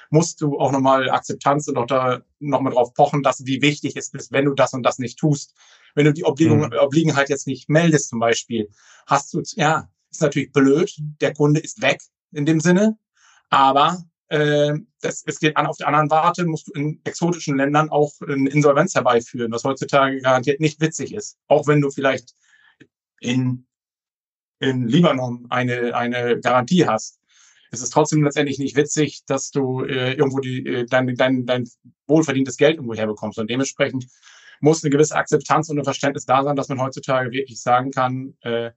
musst 0.10 0.42
du 0.42 0.60
auch 0.60 0.72
nochmal 0.72 1.10
Akzeptanz 1.10 1.68
und 1.68 1.78
auch 1.78 1.86
da 1.86 2.22
nochmal 2.40 2.74
drauf 2.74 2.94
pochen, 2.94 3.24
dass 3.24 3.46
wie 3.46 3.62
wichtig 3.62 3.96
es 3.96 4.10
ist, 4.10 4.32
wenn 4.32 4.46
du 4.46 4.54
das 4.54 4.74
und 4.74 4.84
das 4.84 5.00
nicht 5.00 5.20
tust. 5.20 5.56
Wenn 5.96 6.06
du 6.06 6.14
die 6.14 6.24
Obligung, 6.24 6.60
mhm. 6.60 6.74
Obliegenheit 6.80 7.30
jetzt 7.30 7.48
nicht 7.48 7.70
meldest 7.70 8.10
zum 8.10 8.20
Beispiel, 8.20 8.70
hast 9.08 9.34
du, 9.34 9.42
ja, 9.56 9.90
ist 10.12 10.22
natürlich 10.22 10.52
blöd, 10.52 10.96
der 11.22 11.34
Kunde 11.34 11.60
ist 11.60 11.82
weg 11.82 12.02
in 12.32 12.46
dem 12.46 12.60
Sinne, 12.60 12.98
aber 13.50 14.04
äh, 14.30 14.74
das, 15.02 15.24
es 15.26 15.40
geht 15.40 15.58
an 15.58 15.68
auf 15.68 15.78
der 15.78 15.88
anderen 15.88 16.10
Warte, 16.10 16.46
musst 16.46 16.68
du 16.68 16.72
in 16.74 17.02
exotischen 17.04 17.58
Ländern 17.58 17.90
auch 17.90 18.12
eine 18.28 18.50
Insolvenz 18.50 18.96
herbeiführen, 18.96 19.52
was 19.52 19.64
heutzutage 19.64 20.22
garantiert 20.22 20.60
nicht 20.60 20.82
witzig 20.82 21.14
ist. 21.14 21.38
Auch 21.48 21.68
wenn 21.68 21.82
du 21.82 21.90
vielleicht 21.90 22.34
in, 23.20 23.68
in 24.60 24.88
Libanon 24.88 25.48
eine, 25.50 25.96
eine 25.96 26.40
Garantie 26.40 26.86
hast 26.88 27.19
es 27.72 27.82
ist 27.82 27.92
trotzdem 27.92 28.24
letztendlich 28.24 28.60
nicht 28.60 28.76
witzig, 28.76 29.24
dass 29.26 29.52
du 29.52 29.84
äh, 29.84 30.14
irgendwo 30.14 30.40
die, 30.40 30.66
äh, 30.66 30.86
dein, 30.86 31.16
dein, 31.16 31.46
dein 31.46 31.70
wohlverdientes 32.08 32.58
Geld 32.58 32.76
irgendwo 32.76 32.96
herbekommst. 32.96 33.38
Und 33.40 33.50
dementsprechend 33.50 34.08
muss 34.60 34.84
eine 34.84 34.92
gewisse 34.92 35.16
Akzeptanz 35.16 35.70
und 35.70 35.78
ein 35.78 35.84
Verständnis 35.84 36.26
da 36.26 36.44
sein, 36.44 36.56
dass 36.56 36.70
man 36.70 36.82
heutzutage 36.82 37.32
wirklich 37.32 37.62
sagen 37.62 37.92
kann, 37.92 38.36
äh, 38.42 38.72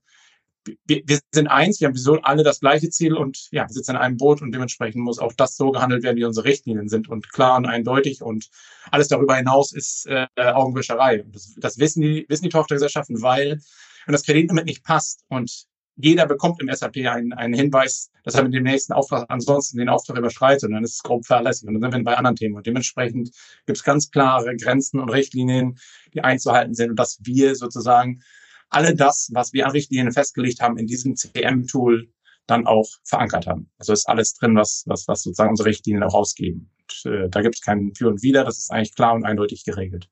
wir, 0.87 1.03
wir 1.07 1.19
sind 1.33 1.49
eins, 1.49 1.81
wir 1.81 1.89
haben 1.89 1.97
sowieso 1.97 2.23
alle 2.23 2.45
das 2.45 2.61
gleiche 2.61 2.89
Ziel 2.89 3.15
und 3.15 3.49
ja, 3.51 3.67
wir 3.67 3.73
sitzen 3.73 3.93
in 3.93 3.97
einem 3.97 4.17
Boot 4.17 4.43
und 4.43 4.53
dementsprechend 4.53 5.03
muss 5.03 5.19
auch 5.19 5.33
das 5.33 5.57
so 5.57 5.73
gehandelt 5.73 6.05
werden, 6.05 6.17
wie 6.17 6.25
unsere 6.25 6.47
Richtlinien 6.47 6.89
sind 6.89 7.09
und 7.09 7.33
klar 7.33 7.57
und 7.57 7.67
eindeutig 7.67 8.23
und 8.23 8.49
alles 8.91 9.09
darüber 9.09 9.37
hinaus 9.37 9.73
ist 9.73 10.07
äh, 10.07 10.27
Augenwischerei. 10.37 11.25
Das, 11.33 11.55
das 11.59 11.79
wissen 11.79 12.03
die, 12.03 12.27
wissen 12.29 12.45
die 12.45 12.51
Tochtergesellschaften, 12.51 13.23
weil 13.23 13.61
wenn 14.07 14.13
das 14.13 14.25
Kreditlimit 14.25 14.67
nicht 14.67 14.85
passt 14.85 15.25
und 15.29 15.67
jeder 15.97 16.27
bekommt 16.27 16.61
im 16.61 16.73
SAP 16.73 16.97
einen, 16.99 17.33
einen 17.33 17.55
Hinweis, 17.55 18.11
dass 18.25 18.35
er 18.35 18.45
mit 18.45 18.55
dem 18.55 18.65
nächsten 18.65 18.93
Auftrag 18.93 19.27
ansonsten 19.29 19.79
den 19.79 19.89
Auftrag 19.89 20.17
überschreitet 20.17 20.65
und 20.65 20.73
dann 20.73 20.85
ist 20.85 20.95
es 20.95 21.03
grob 21.03 21.27
fahrlässig. 21.27 21.69
Und 21.69 21.81
dann 21.81 21.93
sind 21.93 22.01
wir 22.01 22.05
bei 22.05 22.17
anderen 22.17 22.37
Themen. 22.37 22.57
Und 22.57 22.67
dementsprechend 22.67 23.31
gibt 23.67 23.79
es 23.79 23.85
ganz 23.85 24.11
klare 24.11 24.57
Grenzen 24.57 25.01
und 25.01 25.11
Richtlinien, 25.11 25.79
die 26.15 26.23
einzuhalten 26.23 26.75
sind 26.75 26.91
und 26.91 26.99
dass 26.99 27.19
wir 27.23 27.55
sozusagen 27.55 28.23
alle 28.71 28.95
das, 28.95 29.31
was 29.33 29.53
wir 29.53 29.67
an 29.67 29.73
Richtlinien 29.73 30.13
festgelegt 30.13 30.61
haben, 30.61 30.79
in 30.79 30.87
diesem 30.87 31.15
CM-Tool 31.15 32.09
dann 32.47 32.67
auch 32.67 32.89
verankert 33.05 33.47
haben. 33.47 33.71
Also 33.79 33.93
ist 33.93 34.09
alles 34.09 34.35
drin, 34.35 34.57
was, 34.57 34.85
was, 34.87 35.07
was 35.09 35.23
sozusagen 35.23 35.51
unsere 35.51 35.69
Richtlinien 35.69 36.03
auch 36.03 36.15
ausgeben. 36.15 36.71
Und, 36.81 37.13
äh, 37.13 37.29
da 37.29 37.43
gibt 37.43 37.57
es 37.57 37.61
keinen 37.61 37.95
Für 37.95 38.09
und 38.09 38.23
Wider, 38.23 38.45
das 38.45 38.59
ist 38.59 38.71
eigentlich 38.71 38.95
klar 38.95 39.15
und 39.15 39.25
eindeutig 39.25 39.65
geregelt. 39.65 40.09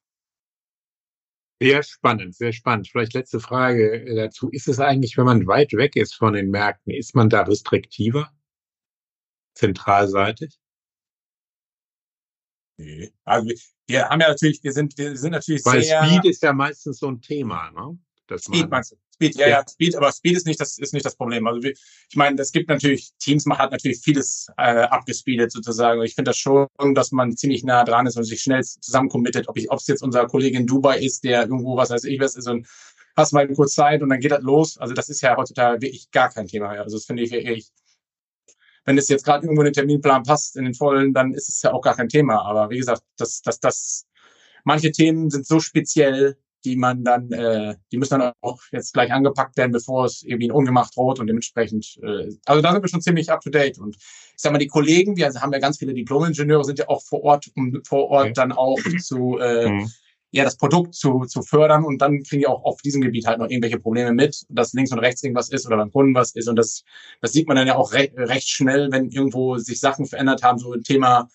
Sehr 1.62 1.82
spannend, 1.82 2.34
sehr 2.34 2.52
spannend. 2.52 2.88
Vielleicht 2.88 3.12
letzte 3.12 3.38
Frage 3.38 3.92
äh, 3.92 4.14
dazu. 4.14 4.48
Ist 4.50 4.66
es 4.66 4.80
eigentlich, 4.80 5.16
wenn 5.18 5.26
man 5.26 5.46
weit 5.46 5.72
weg 5.74 5.94
ist 5.94 6.14
von 6.14 6.32
den 6.32 6.50
Märkten, 6.50 6.92
ist 6.92 7.14
man 7.14 7.28
da 7.28 7.42
restriktiver? 7.42 8.32
Zentralseitig? 9.54 10.58
Nee. 12.78 13.12
Also 13.24 13.50
wir 13.86 14.08
haben 14.08 14.20
ja 14.20 14.28
natürlich, 14.28 14.64
wir 14.64 14.72
sind, 14.72 14.96
wir 14.96 15.14
sind 15.16 15.32
natürlich 15.32 15.64
Weil 15.66 15.82
sehr. 15.82 16.02
Speed 16.02 16.24
ist 16.24 16.42
ja 16.42 16.54
meistens 16.54 16.98
so 16.98 17.08
ein 17.08 17.20
Thema, 17.20 17.70
ne? 17.72 17.98
Das 18.30 18.44
Speed 18.44 18.70
meinst 18.70 18.92
du? 18.92 18.96
Speed, 19.14 19.34
ja, 19.34 19.48
ja, 19.48 19.58
ja, 19.58 19.64
Speed, 19.68 19.96
aber 19.96 20.12
Speed 20.12 20.36
ist 20.36 20.46
nicht 20.46 20.60
das, 20.60 20.78
ist 20.78 20.94
nicht 20.94 21.04
das 21.04 21.16
Problem. 21.16 21.46
Also 21.46 21.60
ich 21.68 22.16
meine, 22.16 22.40
es 22.40 22.52
gibt 22.52 22.68
natürlich, 22.68 23.12
Teams 23.18 23.44
hat 23.46 23.72
natürlich 23.72 24.00
vieles 24.00 24.46
äh, 24.56 24.82
abgespeedet 24.82 25.50
sozusagen. 25.50 26.02
Ich 26.02 26.14
finde 26.14 26.30
das 26.30 26.38
schon, 26.38 26.68
dass 26.94 27.12
man 27.12 27.36
ziemlich 27.36 27.64
nah 27.64 27.84
dran 27.84 28.06
ist 28.06 28.16
und 28.16 28.24
sich 28.24 28.40
schnell 28.40 28.62
zusammencommittet, 28.62 29.48
ob 29.48 29.56
ich, 29.56 29.70
ob 29.70 29.78
es 29.78 29.86
jetzt 29.88 30.02
unser 30.02 30.26
Kollege 30.26 30.58
in 30.58 30.66
Dubai 30.66 30.98
ist, 30.98 31.24
der 31.24 31.42
irgendwo, 31.42 31.76
was 31.76 31.90
weiß 31.90 32.04
ich 32.04 32.20
was 32.20 32.36
ist 32.36 32.48
und 32.48 32.66
hast 33.16 33.32
mal 33.32 33.48
kurz 33.48 33.74
Zeit 33.74 34.02
und 34.02 34.08
dann 34.08 34.20
geht 34.20 34.30
das 34.30 34.42
los. 34.42 34.78
Also 34.78 34.94
das 34.94 35.08
ist 35.08 35.20
ja 35.20 35.36
heutzutage 35.36 35.82
wirklich 35.82 36.10
gar 36.10 36.30
kein 36.30 36.46
Thema 36.46 36.70
mehr. 36.70 36.82
Also 36.82 36.96
das 36.96 37.06
finde 37.06 37.22
ich 37.22 37.30
wirklich, 37.30 37.70
wenn 38.84 38.96
es 38.98 39.08
jetzt 39.08 39.24
gerade 39.24 39.44
irgendwo 39.44 39.62
in 39.62 39.66
den 39.66 39.74
Terminplan 39.74 40.22
passt, 40.22 40.56
in 40.56 40.64
den 40.64 40.74
vollen, 40.74 41.12
dann 41.12 41.34
ist 41.34 41.48
es 41.48 41.62
ja 41.62 41.72
auch 41.72 41.82
gar 41.82 41.96
kein 41.96 42.08
Thema. 42.08 42.42
Aber 42.42 42.70
wie 42.70 42.78
gesagt, 42.78 43.02
das, 43.16 43.42
das, 43.42 43.60
das, 43.60 44.06
manche 44.64 44.92
Themen 44.92 45.30
sind 45.30 45.46
so 45.46 45.60
speziell, 45.60 46.36
die 46.64 46.76
man 46.76 47.04
dann, 47.04 47.30
äh, 47.32 47.76
die 47.90 47.98
müssen 47.98 48.18
dann 48.18 48.32
auch 48.40 48.60
jetzt 48.72 48.92
gleich 48.92 49.12
angepackt 49.12 49.56
werden, 49.56 49.72
bevor 49.72 50.04
es 50.04 50.22
irgendwie 50.22 50.46
in 50.46 50.52
Ungemacht 50.52 50.96
droht 50.96 51.20
und 51.20 51.26
dementsprechend, 51.26 51.98
äh, 52.02 52.28
also 52.44 52.62
da 52.62 52.72
sind 52.72 52.82
wir 52.82 52.88
schon 52.88 53.00
ziemlich 53.00 53.30
up 53.30 53.40
to 53.40 53.50
date. 53.50 53.78
Und 53.78 53.96
ich 53.96 54.34
sag 54.36 54.52
mal, 54.52 54.58
die 54.58 54.66
Kollegen, 54.66 55.16
wir 55.16 55.28
haben 55.28 55.52
ja 55.52 55.58
ganz 55.58 55.78
viele 55.78 55.94
Diplom-Ingenieure, 55.94 56.64
sind 56.64 56.78
ja 56.78 56.88
auch 56.88 57.02
vor 57.02 57.22
Ort, 57.22 57.50
um 57.56 57.80
vor 57.86 58.08
Ort 58.08 58.24
okay. 58.26 58.32
dann 58.34 58.52
auch 58.52 58.78
zu 59.02 59.38
äh, 59.38 59.70
mhm. 59.70 59.90
ja 60.30 60.44
das 60.44 60.56
Produkt 60.56 60.94
zu, 60.94 61.24
zu 61.26 61.42
fördern 61.42 61.84
und 61.84 62.02
dann 62.02 62.22
kriegen 62.22 62.40
die 62.40 62.46
auch 62.46 62.62
auf 62.64 62.82
diesem 62.82 63.00
Gebiet 63.00 63.26
halt 63.26 63.38
noch 63.38 63.48
irgendwelche 63.48 63.78
Probleme 63.78 64.12
mit, 64.12 64.44
dass 64.48 64.72
links 64.72 64.92
und 64.92 64.98
rechts 64.98 65.22
irgendwas 65.22 65.50
ist 65.50 65.66
oder 65.66 65.76
beim 65.76 65.90
Kunden 65.90 66.14
was 66.14 66.34
ist. 66.34 66.48
Und 66.48 66.56
das, 66.56 66.84
das 67.20 67.32
sieht 67.32 67.48
man 67.48 67.56
dann 67.56 67.66
ja 67.66 67.76
auch 67.76 67.92
re 67.92 68.10
recht 68.16 68.48
schnell, 68.48 68.90
wenn 68.92 69.10
irgendwo 69.10 69.56
sich 69.58 69.80
Sachen 69.80 70.06
verändert 70.06 70.42
haben, 70.42 70.58
so 70.58 70.72
ein 70.72 70.82
Thema 70.82 71.28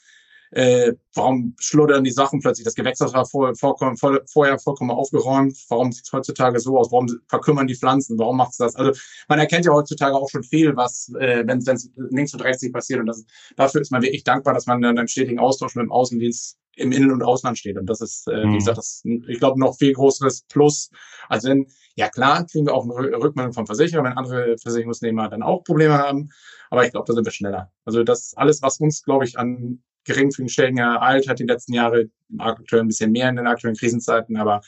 äh, 0.52 0.94
warum 1.14 1.56
schluddern 1.60 2.04
die 2.04 2.12
Sachen 2.12 2.40
plötzlich? 2.40 2.66
Das 2.66 2.76
Gewächshaus 2.76 3.14
war 3.14 3.26
vor, 3.26 3.56
vor, 3.56 3.78
vor, 3.78 4.20
vorher 4.32 4.60
vollkommen 4.60 4.92
aufgeräumt. 4.92 5.58
Warum 5.70 5.92
sieht 5.92 6.06
es 6.06 6.14
heutzutage 6.14 6.60
so 6.60 6.78
aus? 6.78 6.92
Warum 6.92 7.08
verkümmern 7.28 7.68
die 7.68 7.76
Pflanzen? 7.76 8.18
Warum 8.18 8.38
macht 8.38 8.52
es 8.52 8.58
das? 8.58 8.76
Also 8.76 9.00
man 9.28 9.40
erkennt 9.40 9.66
ja 9.66 9.74
heutzutage 9.74 10.16
auch 10.16 10.30
schon 10.30 10.44
viel, 10.44 10.76
was, 10.76 11.12
äh, 11.20 11.44
wenn 11.46 11.60
es 11.60 11.90
links 11.96 12.34
und 12.34 12.44
rechts 12.44 12.62
nicht 12.62 12.74
passiert. 12.74 13.00
Und 13.00 13.08
das, 13.08 13.26
dafür 13.56 13.82
ist 13.82 13.92
man 13.92 14.02
wirklich 14.02 14.24
dankbar, 14.24 14.54
dass 14.54 14.66
man 14.66 14.82
dann 14.82 14.98
einen 14.98 15.08
stetigen 15.08 15.40
Austausch 15.40 15.76
mit 15.76 15.84
dem 15.84 15.92
Außendienst 15.92 16.58
im 16.78 16.92
Innen- 16.92 17.12
und 17.12 17.24
Ausland 17.24 17.58
steht. 17.58 17.78
Und 17.78 17.90
das 17.90 18.02
ist, 18.02 18.28
äh, 18.28 18.46
mhm. 18.46 18.54
wie 18.54 18.58
gesagt, 18.58 18.78
das, 18.78 19.02
ich 19.06 19.40
glaube, 19.40 19.60
noch 19.60 19.78
viel 19.78 19.94
größeres 19.94 20.44
Plus. 20.50 20.90
Also 21.30 21.50
wenn, 21.50 21.68
ja 21.96 22.10
klar, 22.10 22.46
kriegen 22.46 22.66
wir 22.68 22.74
auch 22.74 22.84
eine 22.84 23.18
Rückmeldung 23.18 23.54
vom 23.54 23.66
Versicherer, 23.66 24.04
wenn 24.04 24.14
andere 24.14 24.58
Versicherungsnehmer 24.58 25.30
dann 25.30 25.44
auch 25.44 25.64
Probleme 25.64 25.98
haben. 25.98 26.30
Aber 26.70 26.86
ich 26.86 26.92
glaube, 26.92 27.06
da 27.08 27.14
sind 27.14 27.26
wir 27.26 27.32
schneller. 27.32 27.72
Also 27.86 28.04
das 28.04 28.34
alles, 28.36 28.62
was 28.62 28.80
uns, 28.80 29.04
glaube 29.04 29.26
ich, 29.26 29.40
an 29.40 29.82
geringfügigen 30.06 30.50
Stellen 30.50 30.78
ereilt 30.78 31.28
hat 31.28 31.40
die 31.40 31.46
letzten 31.46 31.74
Jahre, 31.74 32.10
aktuell 32.38 32.82
ein 32.82 32.88
bisschen 32.88 33.12
mehr 33.12 33.30
in 33.30 33.36
den 33.36 33.48
aktuellen 33.48 33.76
Krisenzeiten, 33.76 34.38
aber 34.38 34.62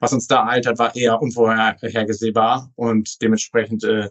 was 0.00 0.12
uns 0.12 0.26
da 0.26 0.42
ereilt 0.42 0.66
hat, 0.66 0.78
war 0.78 0.94
eher 0.96 1.20
unvorhergesehbar 1.20 2.72
und 2.74 3.20
dementsprechend, 3.22 3.84
äh, 3.84 4.10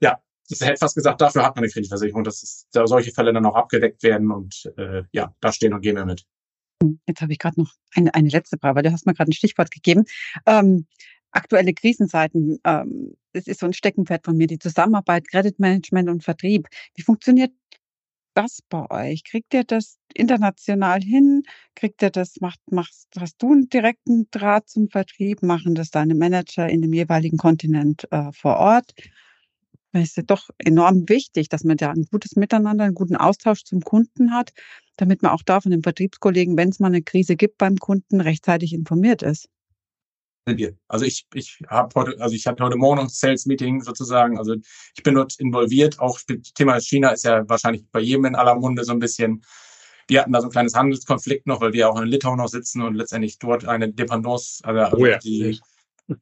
ja, 0.00 0.20
das 0.48 0.60
hätte 0.60 0.78
fast 0.78 0.94
gesagt, 0.94 1.20
dafür 1.20 1.44
hat 1.44 1.56
man 1.56 1.64
eine 1.64 1.72
Kreditversicherung, 1.72 2.24
dass 2.24 2.66
da 2.72 2.86
solche 2.86 3.10
Fälle 3.10 3.32
dann 3.32 3.46
auch 3.46 3.56
abgedeckt 3.56 4.02
werden 4.02 4.30
und 4.30 4.70
äh, 4.76 5.02
ja, 5.12 5.34
da 5.40 5.52
stehen 5.52 5.74
und 5.74 5.80
gehen 5.80 5.96
wir 5.96 6.04
mit. 6.04 6.24
Jetzt 7.06 7.20
habe 7.20 7.32
ich 7.32 7.38
gerade 7.38 7.60
noch 7.60 7.72
eine, 7.94 8.14
eine 8.14 8.28
letzte 8.28 8.58
Frage, 8.58 8.76
weil 8.76 8.82
du 8.82 8.92
hast 8.92 9.06
mir 9.06 9.14
gerade 9.14 9.30
ein 9.30 9.34
Stichwort 9.34 9.70
gegeben. 9.70 10.04
Ähm, 10.46 10.86
aktuelle 11.30 11.74
Krisenzeiten, 11.74 12.58
ähm, 12.64 13.16
das 13.32 13.46
ist 13.46 13.60
so 13.60 13.66
ein 13.66 13.72
Steckenpferd 13.72 14.24
von 14.24 14.36
mir, 14.36 14.46
die 14.46 14.58
Zusammenarbeit, 14.58 15.28
Credit-Management 15.28 16.08
und 16.08 16.22
Vertrieb. 16.22 16.68
Wie 16.94 17.02
funktioniert 17.02 17.52
das 18.34 18.60
bei 18.68 18.90
euch? 18.90 19.24
Kriegt 19.24 19.54
ihr 19.54 19.64
das 19.64 19.98
international 20.12 21.00
hin? 21.00 21.42
Kriegt 21.74 22.02
ihr 22.02 22.10
das, 22.10 22.40
macht, 22.40 22.60
machst, 22.70 23.08
hast 23.18 23.42
du 23.42 23.52
einen 23.52 23.68
direkten 23.68 24.28
Draht 24.30 24.68
zum 24.68 24.88
Vertrieb? 24.88 25.42
Machen 25.42 25.74
das 25.74 25.90
deine 25.90 26.14
Manager 26.14 26.68
in 26.68 26.82
dem 26.82 26.92
jeweiligen 26.92 27.36
Kontinent 27.36 28.06
äh, 28.10 28.32
vor 28.32 28.56
Ort? 28.56 28.94
Es 29.92 30.10
ist 30.10 30.16
ja 30.16 30.22
doch 30.24 30.50
enorm 30.58 31.08
wichtig, 31.08 31.48
dass 31.48 31.62
man 31.64 31.76
da 31.76 31.90
ein 31.90 32.06
gutes 32.10 32.34
Miteinander, 32.36 32.84
einen 32.84 32.94
guten 32.94 33.16
Austausch 33.16 33.64
zum 33.64 33.80
Kunden 33.80 34.32
hat, 34.32 34.52
damit 34.96 35.22
man 35.22 35.30
auch 35.32 35.42
da 35.42 35.60
von 35.60 35.70
den 35.70 35.82
Vertriebskollegen, 35.82 36.56
wenn 36.56 36.70
es 36.70 36.80
mal 36.80 36.88
eine 36.88 37.02
Krise 37.02 37.36
gibt 37.36 37.58
beim 37.58 37.76
Kunden, 37.76 38.20
rechtzeitig 38.20 38.72
informiert 38.72 39.22
ist 39.22 39.48
wir. 40.46 40.76
Also 40.88 41.04
ich, 41.04 41.26
ich 41.34 41.58
habe 41.68 41.88
heute, 41.94 42.20
also 42.20 42.34
ich 42.34 42.46
hatte 42.46 42.62
heute 42.62 42.76
Morgen 42.76 43.00
ein 43.00 43.08
Sales 43.08 43.46
Meeting 43.46 43.80
sozusagen. 43.82 44.38
Also 44.38 44.54
ich 44.96 45.02
bin 45.02 45.14
dort 45.14 45.38
involviert. 45.38 45.98
Auch 45.98 46.18
Thema 46.54 46.80
China 46.80 47.10
ist 47.10 47.24
ja 47.24 47.48
wahrscheinlich 47.48 47.84
bei 47.90 48.00
jedem 48.00 48.26
in 48.26 48.34
aller 48.34 48.54
Munde 48.54 48.84
so 48.84 48.92
ein 48.92 48.98
bisschen. 48.98 49.42
Wir 50.06 50.20
hatten 50.20 50.32
da 50.32 50.40
so 50.42 50.48
ein 50.48 50.50
kleines 50.50 50.74
Handelskonflikt 50.74 51.46
noch, 51.46 51.62
weil 51.62 51.72
wir 51.72 51.88
auch 51.88 51.98
in 51.98 52.08
Litauen 52.08 52.36
noch 52.36 52.48
sitzen 52.48 52.82
und 52.82 52.94
letztendlich 52.94 53.38
dort 53.38 53.64
eine 53.64 53.90
Dependance, 53.90 54.60
also 54.62 54.98
oh 54.98 55.06
ja. 55.06 55.16
die 55.18 55.58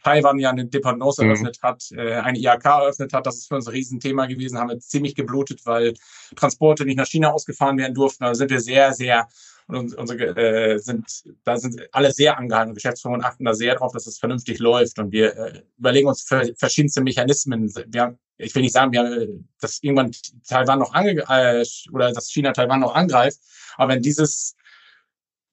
Taiwan 0.04 0.38
ja 0.38 0.50
eine 0.50 0.66
Dependance 0.66 1.20
mhm. 1.20 1.30
eröffnet 1.30 1.58
hat, 1.62 1.82
äh, 1.90 2.14
eine 2.14 2.38
IAK 2.38 2.64
eröffnet 2.64 3.12
hat. 3.12 3.26
Das 3.26 3.38
ist 3.38 3.48
für 3.48 3.56
uns 3.56 3.66
ein 3.66 3.72
Riesenthema 3.72 4.26
gewesen. 4.26 4.56
Haben 4.56 4.70
wir 4.70 4.78
ziemlich 4.78 5.16
geblutet, 5.16 5.62
weil 5.64 5.94
Transporte 6.36 6.84
nicht 6.84 6.96
nach 6.96 7.08
China 7.08 7.32
ausgefahren 7.32 7.76
werden 7.78 7.94
durften. 7.94 8.22
Da 8.22 8.36
sind 8.36 8.52
wir 8.52 8.60
sehr, 8.60 8.92
sehr 8.92 9.26
und 9.66 9.94
unsere 9.94 10.36
äh, 10.36 10.78
sind, 10.78 11.24
da 11.44 11.56
sind 11.56 11.80
alle 11.92 12.12
sehr 12.12 12.38
angehalten, 12.38 12.74
Geschäftsführung 12.74 13.18
und 13.18 13.24
achten 13.24 13.44
da 13.44 13.54
sehr 13.54 13.74
drauf, 13.76 13.92
dass 13.92 14.06
es 14.06 14.18
vernünftig 14.18 14.58
läuft. 14.58 14.98
Und 14.98 15.12
wir 15.12 15.36
äh, 15.36 15.62
überlegen 15.78 16.08
uns 16.08 16.26
verschiedenste 16.56 17.02
Mechanismen. 17.02 17.72
Wir 17.88 18.02
haben, 18.02 18.18
ich 18.38 18.54
will 18.54 18.62
nicht 18.62 18.72
sagen, 18.72 18.92
wir 18.92 19.00
haben, 19.00 19.48
dass 19.60 19.82
irgendwann 19.82 20.12
Taiwan 20.46 20.78
noch 20.78 20.92
ange 20.94 21.24
äh, 21.28 21.64
oder 21.92 22.12
dass 22.12 22.30
China 22.30 22.52
Taiwan 22.52 22.80
noch 22.80 22.94
angreift, 22.94 23.38
aber 23.76 23.94
wenn 23.94 24.02
dieses 24.02 24.56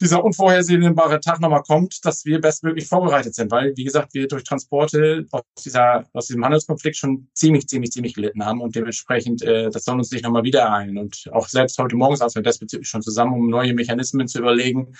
dieser 0.02 0.24
unvorhersehbare 0.24 1.20
Tag 1.20 1.42
nochmal 1.42 1.64
kommt, 1.64 2.06
dass 2.06 2.24
wir 2.26 2.40
bestmöglich 2.40 2.88
vorbereitet 2.88 3.36
sind, 3.36 3.52
weil, 3.52 3.76
wie 3.76 3.84
gesagt, 3.84 4.14
wir 4.14 4.28
durch 4.28 4.44
Transporte 4.44 5.26
aus, 5.32 5.42
dieser, 5.64 6.06
aus 6.14 6.28
diesem 6.28 6.44
Handelskonflikt 6.46 6.96
schon 6.96 7.28
ziemlich, 7.34 7.68
ziemlich, 7.68 7.92
ziemlich 7.92 8.14
gelitten 8.14 8.46
haben 8.46 8.62
und 8.62 8.76
dementsprechend, 8.76 9.42
äh, 9.42 9.70
das 9.70 9.84
soll 9.84 9.98
uns 9.98 10.12
nicht 10.12 10.24
nochmal 10.24 10.44
wieder 10.44 10.62
ereilen. 10.62 10.98
Und 10.98 11.30
auch 11.34 11.48
selbst 11.50 11.78
heute 11.78 11.98
Morgen 11.98 12.16
saßen 12.16 12.40
wir 12.40 12.50
diesbezüglich 12.50 12.88
schon 12.88 13.02
zusammen, 13.02 13.34
um 13.34 13.50
neue 13.50 13.74
Mechanismen 13.74 14.28
zu 14.28 14.40
überlegen, 14.40 14.94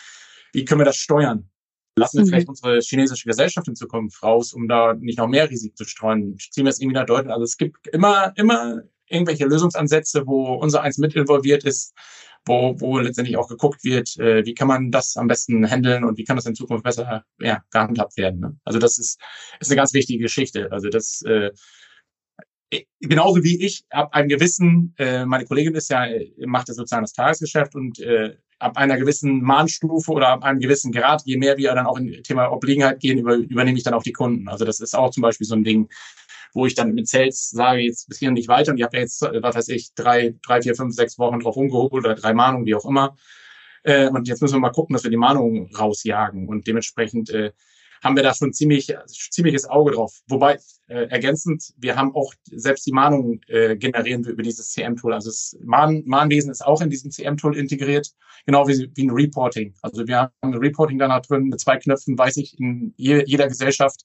wie 0.52 0.66
können 0.66 0.82
wir 0.82 0.86
das 0.86 0.98
steuern? 0.98 1.50
Lassen 1.96 2.18
wir 2.18 2.26
mhm. 2.26 2.30
vielleicht 2.30 2.50
unsere 2.50 2.80
chinesische 2.80 3.28
Gesellschaft 3.28 3.68
in 3.68 3.76
Zukunft 3.76 4.22
raus, 4.22 4.54
um 4.54 4.68
da 4.68 4.94
nicht 4.94 5.18
noch 5.18 5.28
mehr 5.28 5.50
Risiken 5.50 5.76
zu 5.76 5.86
streuen? 5.86 6.38
Ziehen 6.52 6.66
wir 6.66 6.72
es 6.72 6.80
irgendwie 6.80 6.96
nach 6.96 7.06
Deutschland? 7.06 7.32
Also 7.32 7.44
es 7.44 7.58
gibt 7.58 7.88
immer, 7.88 8.34
immer 8.36 8.82
irgendwelche 9.08 9.46
Lösungsansätze, 9.46 10.26
wo 10.26 10.54
unser 10.54 10.82
eins 10.82 10.98
mit 10.98 11.16
involviert 11.16 11.64
ist, 11.64 11.94
wo, 12.46 12.80
wo 12.80 13.00
letztendlich 13.00 13.38
auch 13.38 13.48
geguckt 13.48 13.84
wird, 13.84 14.18
äh, 14.18 14.46
wie 14.46 14.54
kann 14.54 14.68
man 14.68 14.92
das 14.92 15.18
am 15.18 15.28
besten 15.28 15.70
handeln 15.70 16.04
und 16.04 16.18
wie 16.18 16.24
kann 16.24 16.36
das 16.36 16.46
in 16.46 16.56
Zukunft 16.56 16.84
besser 16.84 17.24
ja, 17.40 17.64
gehandhabt 17.72 18.18
werden. 18.18 18.40
Ne? 18.40 18.58
Also 18.64 18.80
das 18.80 18.98
ist, 18.98 19.20
ist 19.60 19.70
eine 19.70 19.78
ganz 19.78 19.94
wichtige 19.94 20.24
Geschichte. 20.24 20.72
Also 20.72 20.90
das 20.90 21.22
äh, 21.24 21.52
genauso 23.00 23.44
wie 23.44 23.66
ich 23.66 23.84
ab 23.90 24.14
einem 24.14 24.30
gewissen, 24.30 24.94
äh, 24.98 25.26
meine 25.26 25.46
Kollegin 25.46 25.76
ist 25.76 25.90
ja, 25.90 26.06
macht 26.46 26.68
ja 26.68 26.74
sozusagen 26.74 27.04
das 27.04 27.14
Tagesgeschäft 27.14 27.76
und 27.76 28.00
äh, 28.00 28.36
ab 28.60 28.78
einer 28.78 28.98
gewissen 28.98 29.42
Mahnstufe 29.42 30.12
oder 30.12 30.30
ab 30.30 30.44
einem 30.44 30.60
gewissen 30.60 30.92
Grad, 30.92 31.24
je 31.26 31.38
mehr 31.38 31.58
wir 31.58 31.74
dann 31.74 31.88
auch 31.88 31.98
in 31.98 32.22
Thema 32.24 32.52
Obliegenheit 32.52 33.00
gehen, 33.00 33.18
über, 33.18 33.36
übernehme 33.36 33.78
ich 33.78 33.84
dann 33.84 33.94
auch 33.94 34.04
die 34.04 34.12
Kunden. 34.12 34.48
Also 34.50 34.66
das 34.66 34.80
ist 34.80 34.96
auch 34.96 35.12
zum 35.12 35.22
Beispiel 35.22 35.48
so 35.48 35.56
ein 35.56 35.64
Ding, 35.64 35.90
wo 36.54 36.66
ich 36.66 36.76
dann 36.76 36.94
mit 36.94 37.08
Sales 37.08 37.50
sage, 37.50 37.82
jetzt 37.82 38.08
bis 38.08 38.20
hier 38.20 38.32
nicht 38.32 38.48
weiter 38.48 38.72
und 38.72 38.78
ich 38.78 38.84
habe 38.84 38.98
jetzt, 38.98 39.22
was 39.22 39.56
weiß 39.56 39.70
ich, 39.70 39.94
drei, 39.96 40.36
drei, 40.46 40.62
vier, 40.62 40.76
fünf, 40.76 40.94
sechs 40.94 41.18
Wochen 41.20 41.40
drauf 41.40 41.58
umgeholt 41.58 41.94
oder 41.94 42.16
drei 42.16 42.34
Mahnungen, 42.34 42.66
wie 42.66 42.76
auch 42.76 42.86
immer. 42.86 43.16
Äh, 43.84 44.10
und 44.10 44.28
jetzt 44.28 44.42
müssen 44.42 44.56
wir 44.56 44.60
mal 44.60 44.72
gucken, 44.72 44.94
dass 44.94 45.04
wir 45.04 45.12
die 45.12 45.18
Mahnungen 45.18 45.74
rausjagen. 45.76 46.48
Und 46.48 46.68
dementsprechend 46.68 47.30
äh, 47.30 47.52
haben 48.04 48.16
wir 48.16 48.24
da 48.24 48.34
schon 48.34 48.54
ziemlich 48.54 48.94
ziemliches 49.08 49.66
Auge 49.66 49.92
drauf. 49.92 50.22
Wobei 50.28 50.60
äh, 50.88 51.08
ergänzend, 51.10 51.74
wir 51.78 51.96
haben 51.96 52.16
auch 52.16 52.34
selbst 52.46 52.86
die 52.86 52.92
Mahnungen 52.92 53.42
äh, 53.48 53.76
generieren 53.76 54.26
wir 54.26 54.34
über 54.34 54.44
dieses 54.44 54.72
CM-Tool. 54.72 55.14
Also 55.14 55.30
das 55.30 55.58
Mahn, 55.64 56.04
Mahnwesen 56.06 56.52
ist 56.52 56.66
auch 56.66 56.82
in 56.82 56.90
diesem 56.90 57.12
CM-Tool 57.12 57.58
integriert, 57.58 58.12
genau 58.46 58.68
wie, 58.68 58.90
wie 58.96 59.04
ein 59.04 59.12
Reporting. 59.12 59.74
Also 59.82 60.08
wir 60.08 60.18
haben 60.18 60.32
ein 60.42 60.54
Reporting 60.56 60.98
da 60.98 61.20
drin 61.20 61.46
mit 61.46 61.60
zwei 61.60 61.78
Knöpfen, 61.78 62.18
weiß 62.18 62.38
ich 62.38 62.58
in 62.60 62.94
je, 62.98 63.24
jeder 63.26 63.48
Gesellschaft, 63.48 64.02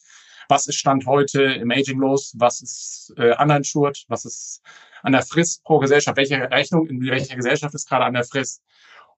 was 0.48 0.66
ist 0.66 0.76
Stand 0.76 1.06
heute 1.06 1.42
im 1.42 1.70
Aging 1.70 1.98
los, 1.98 2.34
was 2.36 2.60
ist 2.60 3.14
äh, 3.16 3.34
uninsured, 3.40 4.04
was 4.08 4.24
ist 4.24 4.62
an 5.02 5.12
der 5.12 5.22
Frist 5.22 5.62
pro 5.64 5.78
Gesellschaft, 5.78 6.16
welche 6.16 6.50
Rechnung 6.50 6.86
in 6.86 7.00
welcher 7.02 7.36
Gesellschaft 7.36 7.74
ist 7.74 7.88
gerade 7.88 8.04
an 8.04 8.14
der 8.14 8.24
Frist. 8.24 8.62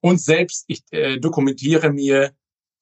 Und 0.01 0.21
selbst 0.21 0.65
ich 0.69 0.83
äh, 0.91 1.19
dokumentiere 1.19 1.91
mir 1.91 2.33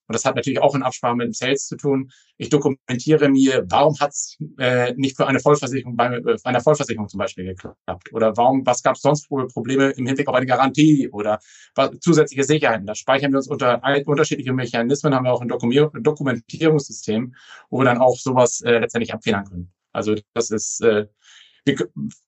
und 0.06 0.12
das 0.12 0.24
hat 0.24 0.36
natürlich 0.36 0.60
auch 0.60 0.74
in 0.74 0.82
Absprache 0.82 1.16
mit 1.16 1.26
dem 1.26 1.32
Sales 1.32 1.66
zu 1.66 1.76
tun. 1.76 2.10
Ich 2.36 2.50
dokumentiere 2.50 3.28
mir, 3.28 3.64
warum 3.68 3.98
hat 4.00 4.10
es 4.10 4.36
äh, 4.58 4.92
nicht 4.94 5.16
für 5.16 5.26
eine 5.26 5.40
Vollversicherung 5.40 5.96
bei 5.96 6.16
äh, 6.16 6.36
einer 6.44 6.60
Vollversicherung 6.60 7.08
zum 7.08 7.18
Beispiel 7.18 7.46
geklappt? 7.46 8.12
Oder 8.12 8.36
warum, 8.36 8.66
was 8.66 8.82
gab 8.82 8.96
es 8.96 9.02
sonst 9.02 9.28
für 9.28 9.46
Probleme 9.46 9.90
im 9.90 10.06
Hinblick 10.06 10.28
auf 10.28 10.34
eine 10.34 10.46
Garantie 10.46 11.08
oder 11.08 11.38
was, 11.74 11.98
zusätzliche 12.00 12.44
Sicherheiten? 12.44 12.86
Da 12.86 12.94
speichern 12.94 13.32
wir 13.32 13.38
uns 13.38 13.48
unter 13.48 13.82
unterschiedliche 14.06 14.52
Mechanismen, 14.52 15.14
haben 15.14 15.24
wir 15.24 15.32
auch 15.32 15.40
ein 15.40 15.48
Dokumentierungssystem, 16.02 17.34
wo 17.70 17.78
wir 17.78 17.84
dann 17.84 17.98
auch 17.98 18.18
sowas 18.18 18.60
äh, 18.60 18.78
letztendlich 18.78 19.14
abfedern 19.14 19.44
können. 19.46 19.72
Also 19.92 20.16
das 20.34 20.50
ist 20.50 20.82
äh, 20.82 21.06
wir, 21.64 21.76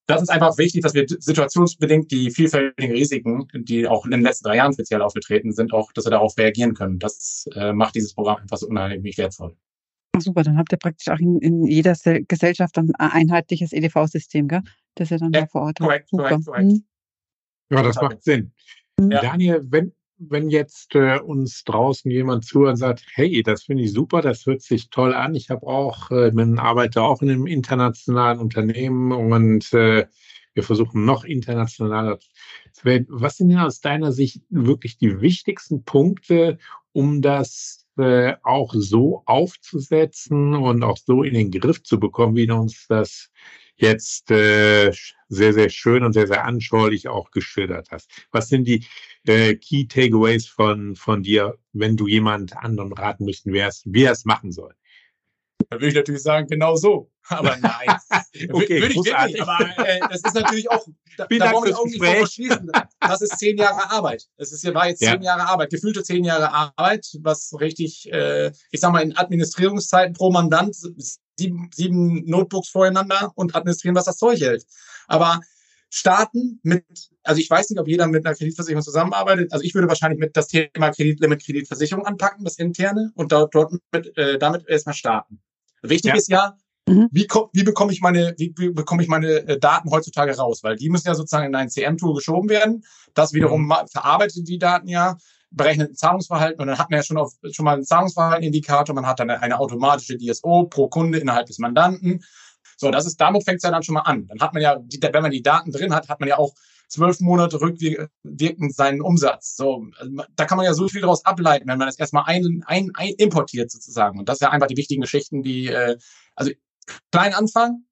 das 0.07 0.22
ist 0.22 0.29
einfach 0.31 0.57
wichtig, 0.59 0.83
dass 0.83 0.94
wir 0.94 1.07
situationsbedingt 1.07 2.11
die 2.11 2.31
vielfältigen 2.31 2.92
Risiken, 2.92 3.49
die 3.55 3.87
auch 3.87 4.05
in 4.05 4.12
den 4.12 4.22
letzten 4.22 4.44
drei 4.44 4.57
Jahren 4.57 4.72
speziell 4.72 5.03
aufgetreten 5.03 5.53
sind, 5.53 5.72
auch, 5.72 5.92
dass 5.92 6.07
wir 6.07 6.11
darauf 6.11 6.37
reagieren 6.38 6.75
können. 6.75 6.99
Das 6.99 7.49
äh, 7.55 7.72
macht 7.72 7.94
dieses 7.94 8.14
Programm 8.14 8.38
einfach 8.38 8.57
so 8.57 8.66
unheimlich 8.66 9.18
wertvoll. 9.18 9.57
Super, 10.18 10.42
dann 10.42 10.57
habt 10.57 10.72
ihr 10.72 10.79
praktisch 10.79 11.09
auch 11.09 11.18
in, 11.18 11.38
in 11.40 11.66
jeder 11.66 11.94
Gesellschaft 12.27 12.79
ein 12.79 12.94
einheitliches 12.94 13.72
EDV-System, 13.72 14.49
gell? 14.49 14.62
Das 14.94 15.11
ihr 15.11 15.18
dann 15.18 15.33
ja, 15.33 15.46
vor 15.46 15.62
Ort 15.62 15.79
korrekt, 15.79 16.11
korrekt, 16.11 16.46
korrekt. 16.46 16.72
Hm. 16.72 16.85
Ja, 17.70 17.83
das 17.83 17.96
macht 17.96 18.22
Sinn. 18.22 18.53
Ja. 18.99 19.20
Daniel, 19.20 19.62
wenn, 19.68 19.92
wenn 20.19 20.49
jetzt 20.49 20.95
äh, 20.95 21.19
uns 21.19 21.65
draußen 21.65 22.11
jemand 22.11 22.45
zuhört 22.45 22.73
und 22.73 22.77
sagt, 22.77 23.05
hey, 23.15 23.43
das 23.43 23.65
finde 23.65 23.83
ich 23.85 23.93
super, 23.93 24.23
das 24.23 24.47
hört 24.47 24.63
sich 24.63 24.91
toll 24.91 25.15
an. 25.15 25.35
Ich 25.35 25.51
habe 25.51 25.67
auch, 25.67 26.11
äh, 26.11 26.31
man 26.33 26.59
arbeite 26.59 27.03
auch 27.03 27.23
in 27.23 27.31
einem 27.31 27.47
internationalen 27.47 28.39
Unternehmen 28.39 29.13
und 29.13 29.73
äh, 29.73 30.07
wir 30.55 30.63
versuchen 30.63 31.05
noch 31.05 31.25
internationaler 31.25 32.19
zu 32.73 32.85
werden. 32.85 33.07
Was 33.11 33.37
sind 33.37 33.51
denn 33.51 33.59
aus 33.59 33.81
deiner 33.81 34.13
Sicht 34.13 34.43
wirklich 34.49 34.97
die 34.97 35.21
wichtigsten 35.21 35.85
Punkte, 35.85 36.59
um 36.93 37.21
das 37.21 37.87
äh, 37.99 38.35
auch 38.43 38.73
so 38.75 39.23
aufzusetzen 39.27 40.55
und 40.55 40.83
auch 40.83 40.97
so 40.97 41.23
in 41.23 41.35
den 41.35 41.51
Griff 41.51 41.83
zu 41.83 42.01
bekommen, 42.01 42.37
wie 42.37 42.47
du 42.47 42.55
uns 42.55 42.87
das 42.89 43.31
jetzt 43.77 44.31
äh, 44.31 44.93
sehr, 45.29 45.53
sehr 45.53 45.69
schön 45.71 46.05
und 46.05 46.12
sehr, 46.12 46.27
sehr 46.27 46.45
anschaulich 46.45 47.09
auch 47.09 47.31
geschildert 47.31 47.89
hast. 47.91 48.11
Was 48.31 48.49
sind 48.49 48.65
die 48.67 48.87
äh, 49.27 49.55
Key 49.57 49.87
Takeaways 49.87 50.47
von, 50.47 50.97
von 50.97 51.23
dir, 51.23 51.59
wenn 51.73 51.97
du 51.97 52.07
jemand 52.07 52.57
anderen 52.57 52.93
raten 52.93 53.25
müssten, 53.25 53.53
wer 53.53 53.69
es, 53.69 53.83
wie 53.87 54.05
es 54.05 54.25
machen 54.25 54.53
soll? 54.53 54.75
Da 55.69 55.77
würde 55.77 55.88
ich 55.88 55.95
natürlich 55.95 56.23
sagen, 56.23 56.47
genau 56.47 56.77
so. 56.77 57.11
Aber 57.29 57.57
nein. 57.57 57.88
okay, 58.53 58.81
würde 58.81 58.95
ich 58.95 59.05
wirklich. 59.05 59.42
Aber 59.42 59.59
äh, 59.85 60.01
das 60.01 60.23
ist 60.23 60.35
natürlich 60.35 60.71
auch, 60.71 60.87
da, 61.16 61.27
da 61.27 61.51
brauche 61.51 61.69
ich 61.69 61.75
auch 61.75 61.85
nicht 61.85 62.03
verschließen. 62.03 62.71
Das 63.01 63.21
ist 63.21 63.38
zehn 63.38 63.57
Jahre 63.59 63.90
Arbeit. 63.90 64.25
Es 64.37 64.53
ist, 64.53 64.64
war 64.73 64.88
jetzt 64.88 65.01
zehn 65.01 65.23
ja. 65.23 65.35
Jahre 65.35 65.49
Arbeit, 65.49 65.71
gefühlte 65.71 66.03
zehn 66.03 66.25
Jahre 66.25 66.53
Arbeit, 66.53 67.07
was 67.21 67.53
richtig, 67.59 68.12
äh, 68.12 68.53
ich 68.71 68.81
sag 68.81 68.92
mal, 68.92 69.03
in 69.03 69.16
Administrierungszeiten 69.16 70.14
pro 70.14 70.31
Mandant 70.31 70.77
sieben, 71.37 71.71
sieben 71.75 72.25
Notebooks 72.27 72.69
voreinander 72.69 73.33
und 73.35 73.55
administrieren, 73.57 73.97
was 73.97 74.05
das 74.05 74.19
Zeug 74.19 74.40
hält. 74.40 74.64
Aber 75.09 75.40
starten 75.90 76.61
mit, 76.62 76.85
also 77.23 77.40
ich 77.40 77.49
weiß 77.49 77.71
nicht, 77.71 77.81
ob 77.81 77.88
jeder 77.88 78.07
mit 78.07 78.25
einer 78.25 78.35
Kreditversicherung 78.35 78.83
zusammenarbeitet. 78.83 79.53
Also 79.53 79.64
ich 79.64 79.75
würde 79.75 79.88
wahrscheinlich 79.88 80.19
mit 80.19 80.37
das 80.37 80.49
Thema 80.49 80.90
Kreditlimit 80.90 81.45
Kreditversicherung 81.45 82.07
anpacken, 82.07 82.45
das 82.45 82.59
interne, 82.59 83.12
und 83.14 83.33
dort, 83.33 83.55
dort 83.55 83.73
mit, 83.92 84.16
äh, 84.16 84.38
damit 84.38 84.69
erstmal 84.69 84.95
starten. 84.95 85.40
Wichtig 85.88 86.11
ja. 86.11 86.16
ist 86.16 86.29
ja, 86.29 86.57
mhm. 86.88 87.09
wie, 87.11 87.27
wie 87.53 87.62
bekomme 87.62 87.92
ich 87.92 88.01
meine, 88.01 88.35
wie, 88.38 88.55
wie 88.57 88.70
bekomme 88.70 89.03
ich 89.03 89.09
meine 89.09 89.29
äh, 89.46 89.59
Daten 89.59 89.90
heutzutage 89.90 90.37
raus? 90.37 90.62
Weil 90.62 90.77
die 90.77 90.90
müssen 90.90 91.09
ja 91.09 91.14
sozusagen 91.14 91.46
in 91.46 91.55
ein 91.55 91.68
CM-Tool 91.68 92.14
geschoben 92.14 92.49
werden. 92.49 92.85
Das 93.14 93.33
wiederum 93.33 93.66
mhm. 93.66 93.75
verarbeitet 93.90 94.49
die 94.49 94.59
Daten 94.59 94.88
ja 94.88 95.16
berechnet 95.51 95.90
ein 95.90 95.96
Zahlungsverhalten 95.96 96.61
und 96.61 96.68
dann 96.68 96.79
hat 96.79 96.90
man 96.90 96.99
ja 96.99 97.03
schon, 97.03 97.16
auf, 97.16 97.33
schon 97.51 97.64
mal 97.64 97.75
einen 97.75 97.85
Zahlungsverhaltenindikator, 97.85 98.94
man 98.94 99.07
hat 99.07 99.20
dann 99.20 99.31
eine 99.31 99.59
automatische 99.59 100.16
DSO 100.18 100.64
pro 100.64 100.88
Kunde 100.88 101.18
innerhalb 101.18 101.46
des 101.46 101.59
Mandanten. 101.59 102.22
So, 102.77 102.90
das 102.90 103.07
ist, 103.07 103.20
damit 103.20 103.44
fängt 103.44 103.59
es 103.59 103.62
ja 103.62 103.70
dann 103.70 103.83
schon 103.83 103.94
mal 103.94 104.03
an. 104.03 104.27
Dann 104.27 104.40
hat 104.40 104.53
man 104.53 104.62
ja, 104.62 104.77
die, 104.79 105.01
wenn 105.01 105.22
man 105.22 105.31
die 105.31 105.42
Daten 105.42 105.72
drin 105.72 105.94
hat, 105.94 106.09
hat 106.09 106.20
man 106.20 106.29
ja 106.29 106.37
auch 106.37 106.53
zwölf 106.88 107.20
Monate 107.20 107.61
rückwirkend 107.61 108.75
seinen 108.75 109.01
Umsatz. 109.01 109.57
So, 109.57 109.87
also 109.99 110.22
da 110.35 110.44
kann 110.44 110.57
man 110.57 110.64
ja 110.64 110.75
so 110.75 110.88
viel 110.88 111.01
daraus 111.01 111.25
ableiten, 111.25 111.68
wenn 111.68 111.79
man 111.79 111.88
das 111.88 111.99
erstmal 111.99 112.25
ein, 112.27 112.64
ein, 112.66 112.90
ein 112.94 113.14
importiert 113.18 113.70
sozusagen. 113.70 114.18
Und 114.18 114.29
das 114.29 114.38
sind 114.38 114.46
ja 114.46 114.53
einfach 114.53 114.68
die 114.68 114.77
wichtigen 114.77 115.03
Geschichten, 115.03 115.42
die, 115.42 115.68
äh, 115.68 115.96
also 116.35 116.53
klein 117.11 117.35
Anfang, 117.35 117.85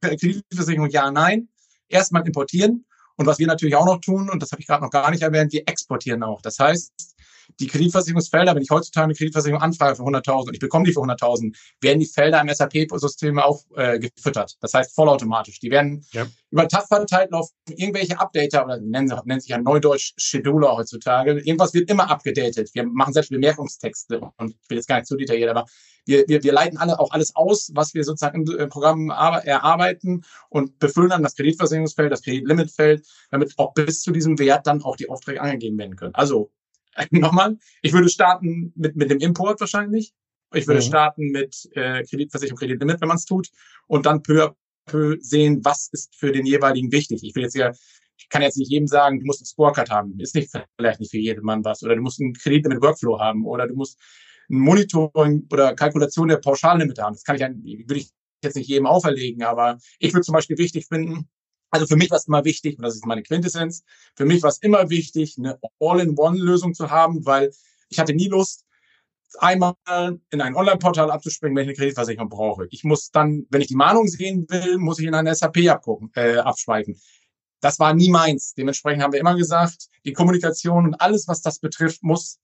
Kreditversicherung 0.00 0.88
ja, 0.90 1.10
nein, 1.10 1.48
erstmal 1.88 2.26
importieren. 2.26 2.86
Und 3.16 3.26
was 3.26 3.38
wir 3.38 3.46
natürlich 3.46 3.76
auch 3.76 3.84
noch 3.84 4.00
tun, 4.00 4.30
und 4.30 4.42
das 4.42 4.50
habe 4.52 4.62
ich 4.62 4.66
gerade 4.66 4.82
noch 4.82 4.90
gar 4.90 5.10
nicht 5.10 5.22
erwähnt, 5.22 5.52
wir 5.52 5.62
exportieren 5.66 6.22
auch. 6.22 6.40
Das 6.40 6.58
heißt, 6.58 6.92
die 7.58 7.66
Kreditversicherungsfelder, 7.66 8.54
wenn 8.54 8.62
ich 8.62 8.70
heutzutage 8.70 9.04
eine 9.04 9.14
Kreditversicherung 9.14 9.62
anfrage 9.62 9.96
für 9.96 10.02
100.000 10.02 10.48
und 10.48 10.54
ich 10.54 10.60
bekomme 10.60 10.84
die 10.84 10.92
für 10.92 11.00
100.000, 11.00 11.56
werden 11.80 12.00
die 12.00 12.06
Felder 12.06 12.40
im 12.40 12.48
SAP-System 12.48 13.38
auch 13.38 13.64
äh, 13.76 13.98
gefüttert. 13.98 14.56
Das 14.60 14.74
heißt 14.74 14.94
vollautomatisch. 14.94 15.60
Die 15.60 15.70
werden 15.70 16.04
ja. 16.12 16.26
über 16.50 16.68
Tag 16.68 16.86
verteilt 16.86 17.30
laufen 17.30 17.52
irgendwelche 17.76 18.18
Updater 18.18 18.64
oder 18.64 18.78
nennen, 18.78 19.12
nennen 19.24 19.40
sich 19.40 19.50
ja 19.50 19.58
Neudeutsch 19.58 20.12
Scheduler 20.16 20.76
heutzutage. 20.76 21.32
Irgendwas 21.32 21.74
wird 21.74 21.90
immer 21.90 22.10
abgedatet. 22.10 22.70
Wir 22.74 22.84
machen 22.84 23.12
selbst 23.12 23.30
Bemerkungstexte 23.30 24.20
und 24.36 24.50
ich 24.50 24.70
will 24.70 24.78
jetzt 24.78 24.88
gar 24.88 24.96
nicht 24.96 25.06
zu 25.06 25.16
detailliert, 25.16 25.50
aber 25.50 25.66
wir, 26.06 26.24
wir, 26.26 26.42
wir 26.42 26.52
leiten 26.52 26.78
alle 26.78 26.98
auch 26.98 27.10
alles 27.12 27.36
aus, 27.36 27.70
was 27.74 27.94
wir 27.94 28.04
sozusagen 28.04 28.46
im 28.46 28.68
Programm 28.68 29.10
erarbeiten 29.10 30.22
und 30.48 30.78
befüllen 30.78 31.10
dann 31.10 31.22
das 31.22 31.36
Kreditversicherungsfeld, 31.36 32.10
das 32.10 32.22
Kreditlimitfeld, 32.22 33.06
damit 33.30 33.54
auch 33.58 33.74
bis 33.74 34.02
zu 34.02 34.10
diesem 34.10 34.38
Wert 34.38 34.66
dann 34.66 34.82
auch 34.82 34.96
die 34.96 35.08
Aufträge 35.08 35.40
angegeben 35.40 35.78
werden 35.78 35.96
können. 35.96 36.14
Also 36.14 36.50
nochmal, 37.10 37.58
ich 37.82 37.92
würde 37.92 38.08
starten 38.08 38.72
mit, 38.76 38.96
mit 38.96 39.10
dem 39.10 39.18
Import 39.18 39.60
wahrscheinlich. 39.60 40.12
Ich 40.52 40.66
würde 40.66 40.80
mhm. 40.80 40.86
starten 40.86 41.30
mit 41.30 41.68
äh, 41.74 42.02
Kreditversicherung, 42.04 42.58
Kreditlimit, 42.58 43.00
wenn 43.00 43.08
man 43.08 43.16
es 43.16 43.24
tut, 43.24 43.48
und 43.86 44.06
dann 44.06 44.22
peu 44.22 44.44
à 44.44 44.54
peu 44.86 45.16
sehen, 45.20 45.64
was 45.64 45.88
ist 45.92 46.14
für 46.16 46.32
den 46.32 46.46
jeweiligen 46.46 46.90
wichtig. 46.90 47.22
Ich 47.22 47.34
will 47.34 47.44
jetzt 47.44 47.54
ja, 47.54 47.70
ich 48.18 48.28
kann 48.28 48.42
jetzt 48.42 48.56
nicht 48.56 48.70
jedem 48.70 48.86
sagen, 48.86 49.20
du 49.20 49.26
musst 49.26 49.42
ein 49.42 49.46
Scorecard 49.46 49.90
haben. 49.90 50.18
Ist 50.18 50.34
nicht 50.34 50.50
vielleicht 50.76 51.00
nicht 51.00 51.10
für 51.10 51.18
jeden 51.18 51.44
Mann 51.44 51.64
was. 51.64 51.82
Oder 51.82 51.94
du 51.94 52.02
musst 52.02 52.20
ein 52.20 52.34
Kreditlimit 52.34 52.82
Workflow 52.82 53.18
haben. 53.18 53.46
Oder 53.46 53.68
du 53.68 53.74
musst 53.74 53.98
ein 54.50 54.58
Monitoring 54.58 55.46
oder 55.50 55.74
Kalkulation 55.74 56.28
der 56.28 56.38
Pauschallimite 56.38 57.02
haben. 57.02 57.14
Das 57.14 57.24
kann 57.24 57.36
ich, 57.36 57.42
würde 57.88 58.00
ich 58.00 58.10
jetzt 58.42 58.56
nicht 58.56 58.68
jedem 58.68 58.86
auferlegen, 58.86 59.42
aber 59.42 59.78
ich 59.98 60.12
würde 60.12 60.24
zum 60.24 60.32
Beispiel 60.32 60.58
wichtig 60.58 60.86
finden, 60.86 61.28
also 61.70 61.86
für 61.86 61.96
mich 61.96 62.10
war 62.10 62.18
es 62.18 62.26
immer 62.26 62.44
wichtig, 62.44 62.78
und 62.78 62.84
das 62.84 62.94
ist 62.94 63.06
meine 63.06 63.22
Quintessenz, 63.22 63.84
für 64.16 64.24
mich 64.24 64.42
war 64.42 64.50
es 64.50 64.58
immer 64.58 64.90
wichtig, 64.90 65.36
eine 65.38 65.58
All-in-One-Lösung 65.78 66.74
zu 66.74 66.90
haben, 66.90 67.24
weil 67.26 67.52
ich 67.88 67.98
hatte 67.98 68.14
nie 68.14 68.28
Lust, 68.28 68.64
einmal 69.38 69.74
in 70.30 70.40
ein 70.40 70.56
Online-Portal 70.56 71.10
abzuspringen, 71.10 71.56
wenn 71.56 71.62
ich 71.64 71.68
eine 71.68 71.76
Kreditversicherung 71.76 72.28
brauche. 72.28 72.66
Ich 72.70 72.84
muss 72.84 73.10
dann, 73.10 73.46
wenn 73.50 73.60
ich 73.60 73.68
die 73.68 73.76
Mahnung 73.76 74.08
sehen 74.08 74.46
will, 74.48 74.78
muss 74.78 74.98
ich 74.98 75.06
in 75.06 75.14
eine 75.14 75.34
SAP 75.34 75.68
abgucken, 75.68 76.10
äh, 76.14 76.38
abschweifen. 76.38 77.00
Das 77.60 77.78
war 77.78 77.94
nie 77.94 78.10
meins. 78.10 78.54
Dementsprechend 78.54 79.02
haben 79.02 79.12
wir 79.12 79.20
immer 79.20 79.36
gesagt, 79.36 79.88
die 80.04 80.12
Kommunikation 80.12 80.86
und 80.86 81.00
alles, 81.00 81.28
was 81.28 81.42
das 81.42 81.58
betrifft, 81.58 82.02
muss 82.02 82.40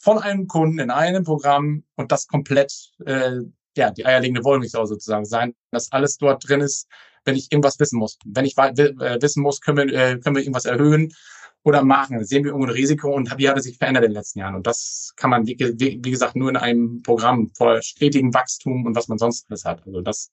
von 0.00 0.18
einem 0.18 0.46
Kunden 0.46 0.78
in 0.78 0.90
einem 0.90 1.24
Programm 1.24 1.84
und 1.96 2.12
das 2.12 2.26
komplett, 2.26 2.72
äh, 3.04 3.40
ja, 3.76 3.90
die 3.90 4.06
eierlegende 4.06 4.44
Wollmilchsau 4.44 4.86
sozusagen 4.86 5.24
sein, 5.24 5.54
dass 5.70 5.92
alles 5.92 6.16
dort 6.16 6.48
drin 6.48 6.60
ist, 6.60 6.88
wenn 7.28 7.36
ich 7.36 7.52
irgendwas 7.52 7.78
wissen 7.78 7.98
muss. 7.98 8.18
Wenn 8.24 8.46
ich 8.46 8.56
äh, 8.56 9.18
wissen 9.20 9.42
muss, 9.42 9.60
können 9.60 9.76
wir, 9.76 9.94
äh, 9.94 10.18
können 10.18 10.34
wir 10.34 10.42
irgendwas 10.42 10.64
erhöhen 10.64 11.14
oder 11.62 11.84
machen. 11.84 12.24
Sehen 12.24 12.44
wir 12.44 12.52
irgendwo 12.52 12.66
ein 12.66 12.72
Risiko 12.72 13.14
und 13.14 13.36
wie 13.36 13.48
hat 13.48 13.58
es 13.58 13.64
sich 13.64 13.76
verändert 13.76 14.04
in 14.04 14.10
den 14.10 14.16
letzten 14.16 14.38
Jahren? 14.38 14.54
Und 14.54 14.66
das 14.66 15.12
kann 15.16 15.30
man, 15.30 15.46
wie, 15.46 15.56
wie 15.58 16.10
gesagt, 16.10 16.34
nur 16.36 16.48
in 16.48 16.56
einem 16.56 17.02
Programm 17.02 17.50
voller 17.54 17.82
stetigem 17.82 18.32
Wachstum 18.32 18.86
und 18.86 18.96
was 18.96 19.08
man 19.08 19.18
sonst 19.18 19.46
alles 19.48 19.64
hat. 19.64 19.86
Also 19.86 20.00
das, 20.00 20.32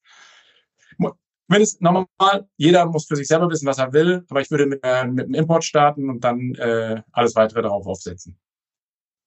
wenn 1.47 1.61
es 1.61 1.79
normal, 1.81 2.47
jeder 2.55 2.85
muss 2.85 3.05
für 3.05 3.15
sich 3.15 3.27
selber 3.27 3.49
wissen, 3.49 3.67
was 3.67 3.77
er 3.77 3.93
will, 3.93 4.25
aber 4.29 4.41
ich 4.41 4.49
würde 4.49 4.65
mit, 4.65 4.79
äh, 4.83 5.05
mit 5.05 5.25
einem 5.25 5.35
Import 5.35 5.63
starten 5.63 6.09
und 6.09 6.23
dann 6.23 6.55
äh, 6.55 7.01
alles 7.11 7.35
weitere 7.35 7.61
darauf 7.61 7.85
aufsetzen. 7.85 8.39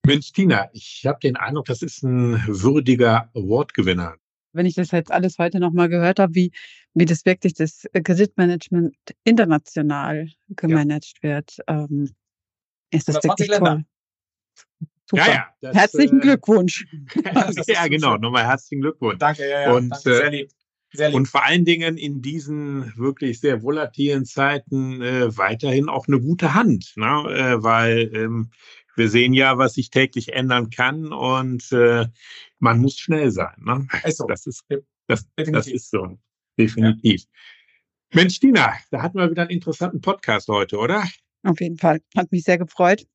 Mensch, 0.06 0.32
Tina, 0.32 0.70
ich 0.72 1.04
habe 1.06 1.18
den 1.22 1.36
Eindruck, 1.36 1.66
das 1.66 1.82
ist 1.82 2.02
ein 2.02 2.42
würdiger 2.46 3.30
Awardgewinner 3.34 4.16
wenn 4.58 4.66
ich 4.66 4.74
das 4.74 4.90
jetzt 4.90 5.10
alles 5.10 5.38
heute 5.38 5.60
nochmal 5.60 5.88
gehört 5.88 6.18
habe, 6.18 6.34
wie, 6.34 6.52
wie 6.92 7.06
das 7.06 7.24
wirklich 7.24 7.54
das 7.54 7.86
Kreditmanagement 7.92 8.94
international 9.24 10.28
gemanagt 10.48 11.14
ja. 11.22 11.30
wird, 11.30 11.56
ähm, 11.66 12.10
ist 12.90 13.08
das 13.08 13.22
wirklich 13.24 13.48
toll. 13.48 13.84
Super. 15.10 15.26
Ja, 15.26 15.26
ja, 15.26 15.46
das, 15.62 15.76
Herzlichen 15.76 16.18
äh, 16.18 16.22
Glückwunsch. 16.22 16.86
ja, 17.66 17.88
genau. 17.88 18.18
Nochmal 18.18 18.46
herzlichen 18.46 18.82
Glückwunsch. 18.82 19.18
Danke, 19.18 19.48
ja, 19.48 19.62
ja. 19.62 19.72
Und, 19.72 19.88
danke, 19.90 20.14
sehr 20.14 20.30
lieb. 20.30 20.50
Sehr 20.92 21.08
lieb. 21.08 21.16
Und 21.16 21.28
vor 21.28 21.44
allen 21.44 21.64
Dingen 21.64 21.96
in 21.96 22.20
diesen 22.20 22.94
wirklich 22.96 23.40
sehr 23.40 23.62
volatilen 23.62 24.26
Zeiten 24.26 25.00
äh, 25.00 25.34
weiterhin 25.36 25.88
auch 25.88 26.08
eine 26.08 26.20
gute 26.20 26.52
Hand, 26.52 26.92
ne? 26.96 27.06
äh, 27.06 27.62
weil 27.62 28.10
ähm, 28.14 28.50
wir 28.96 29.08
sehen 29.08 29.32
ja, 29.32 29.56
was 29.56 29.74
sich 29.74 29.90
täglich 29.90 30.32
ändern 30.34 30.70
kann 30.70 31.12
und 31.12 31.72
äh, 31.72 32.06
man 32.58 32.78
muss 32.80 32.98
schnell 32.98 33.30
sein. 33.30 33.54
Ne? 33.58 33.86
Ist 34.04 34.18
so. 34.18 34.26
Das 34.26 34.46
ist, 34.46 34.64
das, 35.06 35.26
das 35.36 35.66
ist 35.66 35.90
so. 35.90 36.18
Definitiv. 36.58 37.22
Ja. 37.22 38.20
Mensch, 38.20 38.40
Dina, 38.40 38.72
da 38.90 39.02
hatten 39.02 39.18
wir 39.18 39.30
wieder 39.30 39.42
einen 39.42 39.50
interessanten 39.50 40.00
Podcast 40.00 40.48
heute, 40.48 40.78
oder? 40.78 41.04
Auf 41.44 41.60
jeden 41.60 41.78
Fall. 41.78 42.00
Hat 42.16 42.32
mich 42.32 42.44
sehr 42.44 42.58
gefreut. 42.58 43.06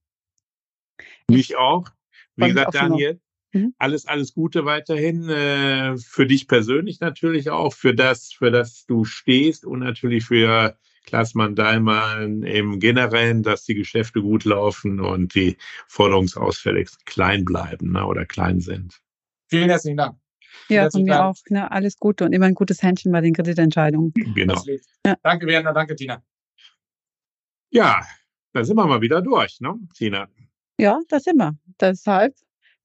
Mich 1.29 1.57
auch. 1.57 1.89
Wie 2.35 2.47
gesagt, 2.47 2.75
Daniel, 2.75 3.19
mhm. 3.51 3.73
alles, 3.77 4.05
alles 4.05 4.33
Gute 4.33 4.65
weiterhin. 4.65 5.29
Äh, 5.29 5.97
für 5.97 6.25
dich 6.25 6.47
persönlich 6.47 6.99
natürlich 6.99 7.49
auch, 7.49 7.73
für 7.73 7.93
das, 7.93 8.31
für 8.33 8.51
das 8.51 8.85
du 8.85 9.03
stehst 9.03 9.65
und 9.65 9.79
natürlich 9.79 10.25
für 10.25 10.77
Klassmann 11.05 11.55
Dahlmann 11.55 12.43
im 12.43 12.79
Generellen, 12.79 13.43
dass 13.43 13.65
die 13.65 13.75
Geschäfte 13.75 14.21
gut 14.21 14.45
laufen 14.45 14.99
und 14.99 15.35
die 15.35 15.57
Forderungsausfälle 15.87 16.85
klein 17.05 17.45
bleiben 17.45 17.91
ne, 17.91 18.05
oder 18.05 18.25
klein 18.25 18.61
sind. 18.61 19.01
Vielen 19.53 19.69
herzlichen 19.69 19.97
Dank. 19.97 20.17
Ja, 20.69 20.89
von 20.89 21.03
mir 21.03 21.23
auch. 21.23 21.35
Ne, 21.49 21.69
alles 21.71 21.97
Gute 21.97 22.25
und 22.25 22.33
immer 22.33 22.45
ein 22.45 22.55
gutes 22.55 22.81
Händchen 22.81 23.11
bei 23.11 23.21
den 23.21 23.33
Kreditentscheidungen. 23.33 24.13
Genau. 24.35 24.61
Ja. 25.05 25.15
Danke, 25.21 25.45
Werner. 25.45 25.73
Danke, 25.73 25.95
Tina. 25.95 26.23
Ja, 27.69 28.01
da 28.53 28.63
sind 28.63 28.75
wir 28.75 28.85
mal 28.85 29.01
wieder 29.01 29.21
durch, 29.21 29.59
ne, 29.59 29.75
Tina? 29.95 30.27
Ja, 30.79 30.99
da 31.09 31.19
sind 31.19 31.37
wir. 31.37 31.55
Deshalb 31.79 32.35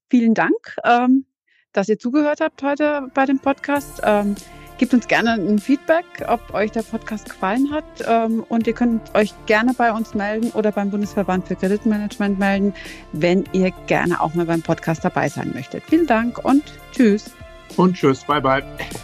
vielen 0.09 0.33
Dank, 0.33 0.77
ähm, 0.83 1.25
dass 1.73 1.89
ihr 1.89 1.99
zugehört 1.99 2.41
habt 2.41 2.61
heute 2.63 3.07
bei 3.13 3.25
dem 3.25 3.39
Podcast. 3.39 4.01
Ähm, 4.03 4.35
Gebt 4.79 4.93
uns 4.93 5.09
gerne 5.09 5.33
ein 5.33 5.59
Feedback, 5.59 6.05
ob 6.29 6.53
euch 6.53 6.71
der 6.71 6.83
Podcast 6.83 7.29
gefallen 7.29 7.69
hat. 7.69 7.83
Ähm, 8.07 8.45
und 8.47 8.65
ihr 8.65 8.73
könnt 8.73 9.13
euch 9.13 9.33
gerne 9.45 9.73
bei 9.77 9.91
uns 9.91 10.13
melden 10.13 10.51
oder 10.51 10.71
beim 10.71 10.89
Bundesverband 10.89 11.49
für 11.49 11.57
Kreditmanagement 11.57 12.39
melden, 12.39 12.73
wenn 13.11 13.43
ihr 13.51 13.71
gerne 13.87 14.21
auch 14.21 14.33
mal 14.35 14.45
beim 14.45 14.61
Podcast 14.61 15.03
dabei 15.03 15.27
sein 15.27 15.51
möchtet. 15.53 15.83
Vielen 15.83 16.07
Dank 16.07 16.43
und 16.45 16.63
tschüss. 16.93 17.29
Und 17.75 17.97
tschüss. 17.97 18.23
Bye, 18.23 18.41
bye. 18.41 18.63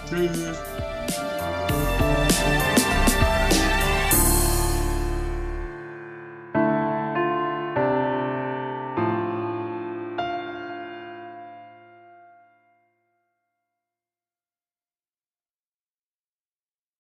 Tschüss. 0.10 0.95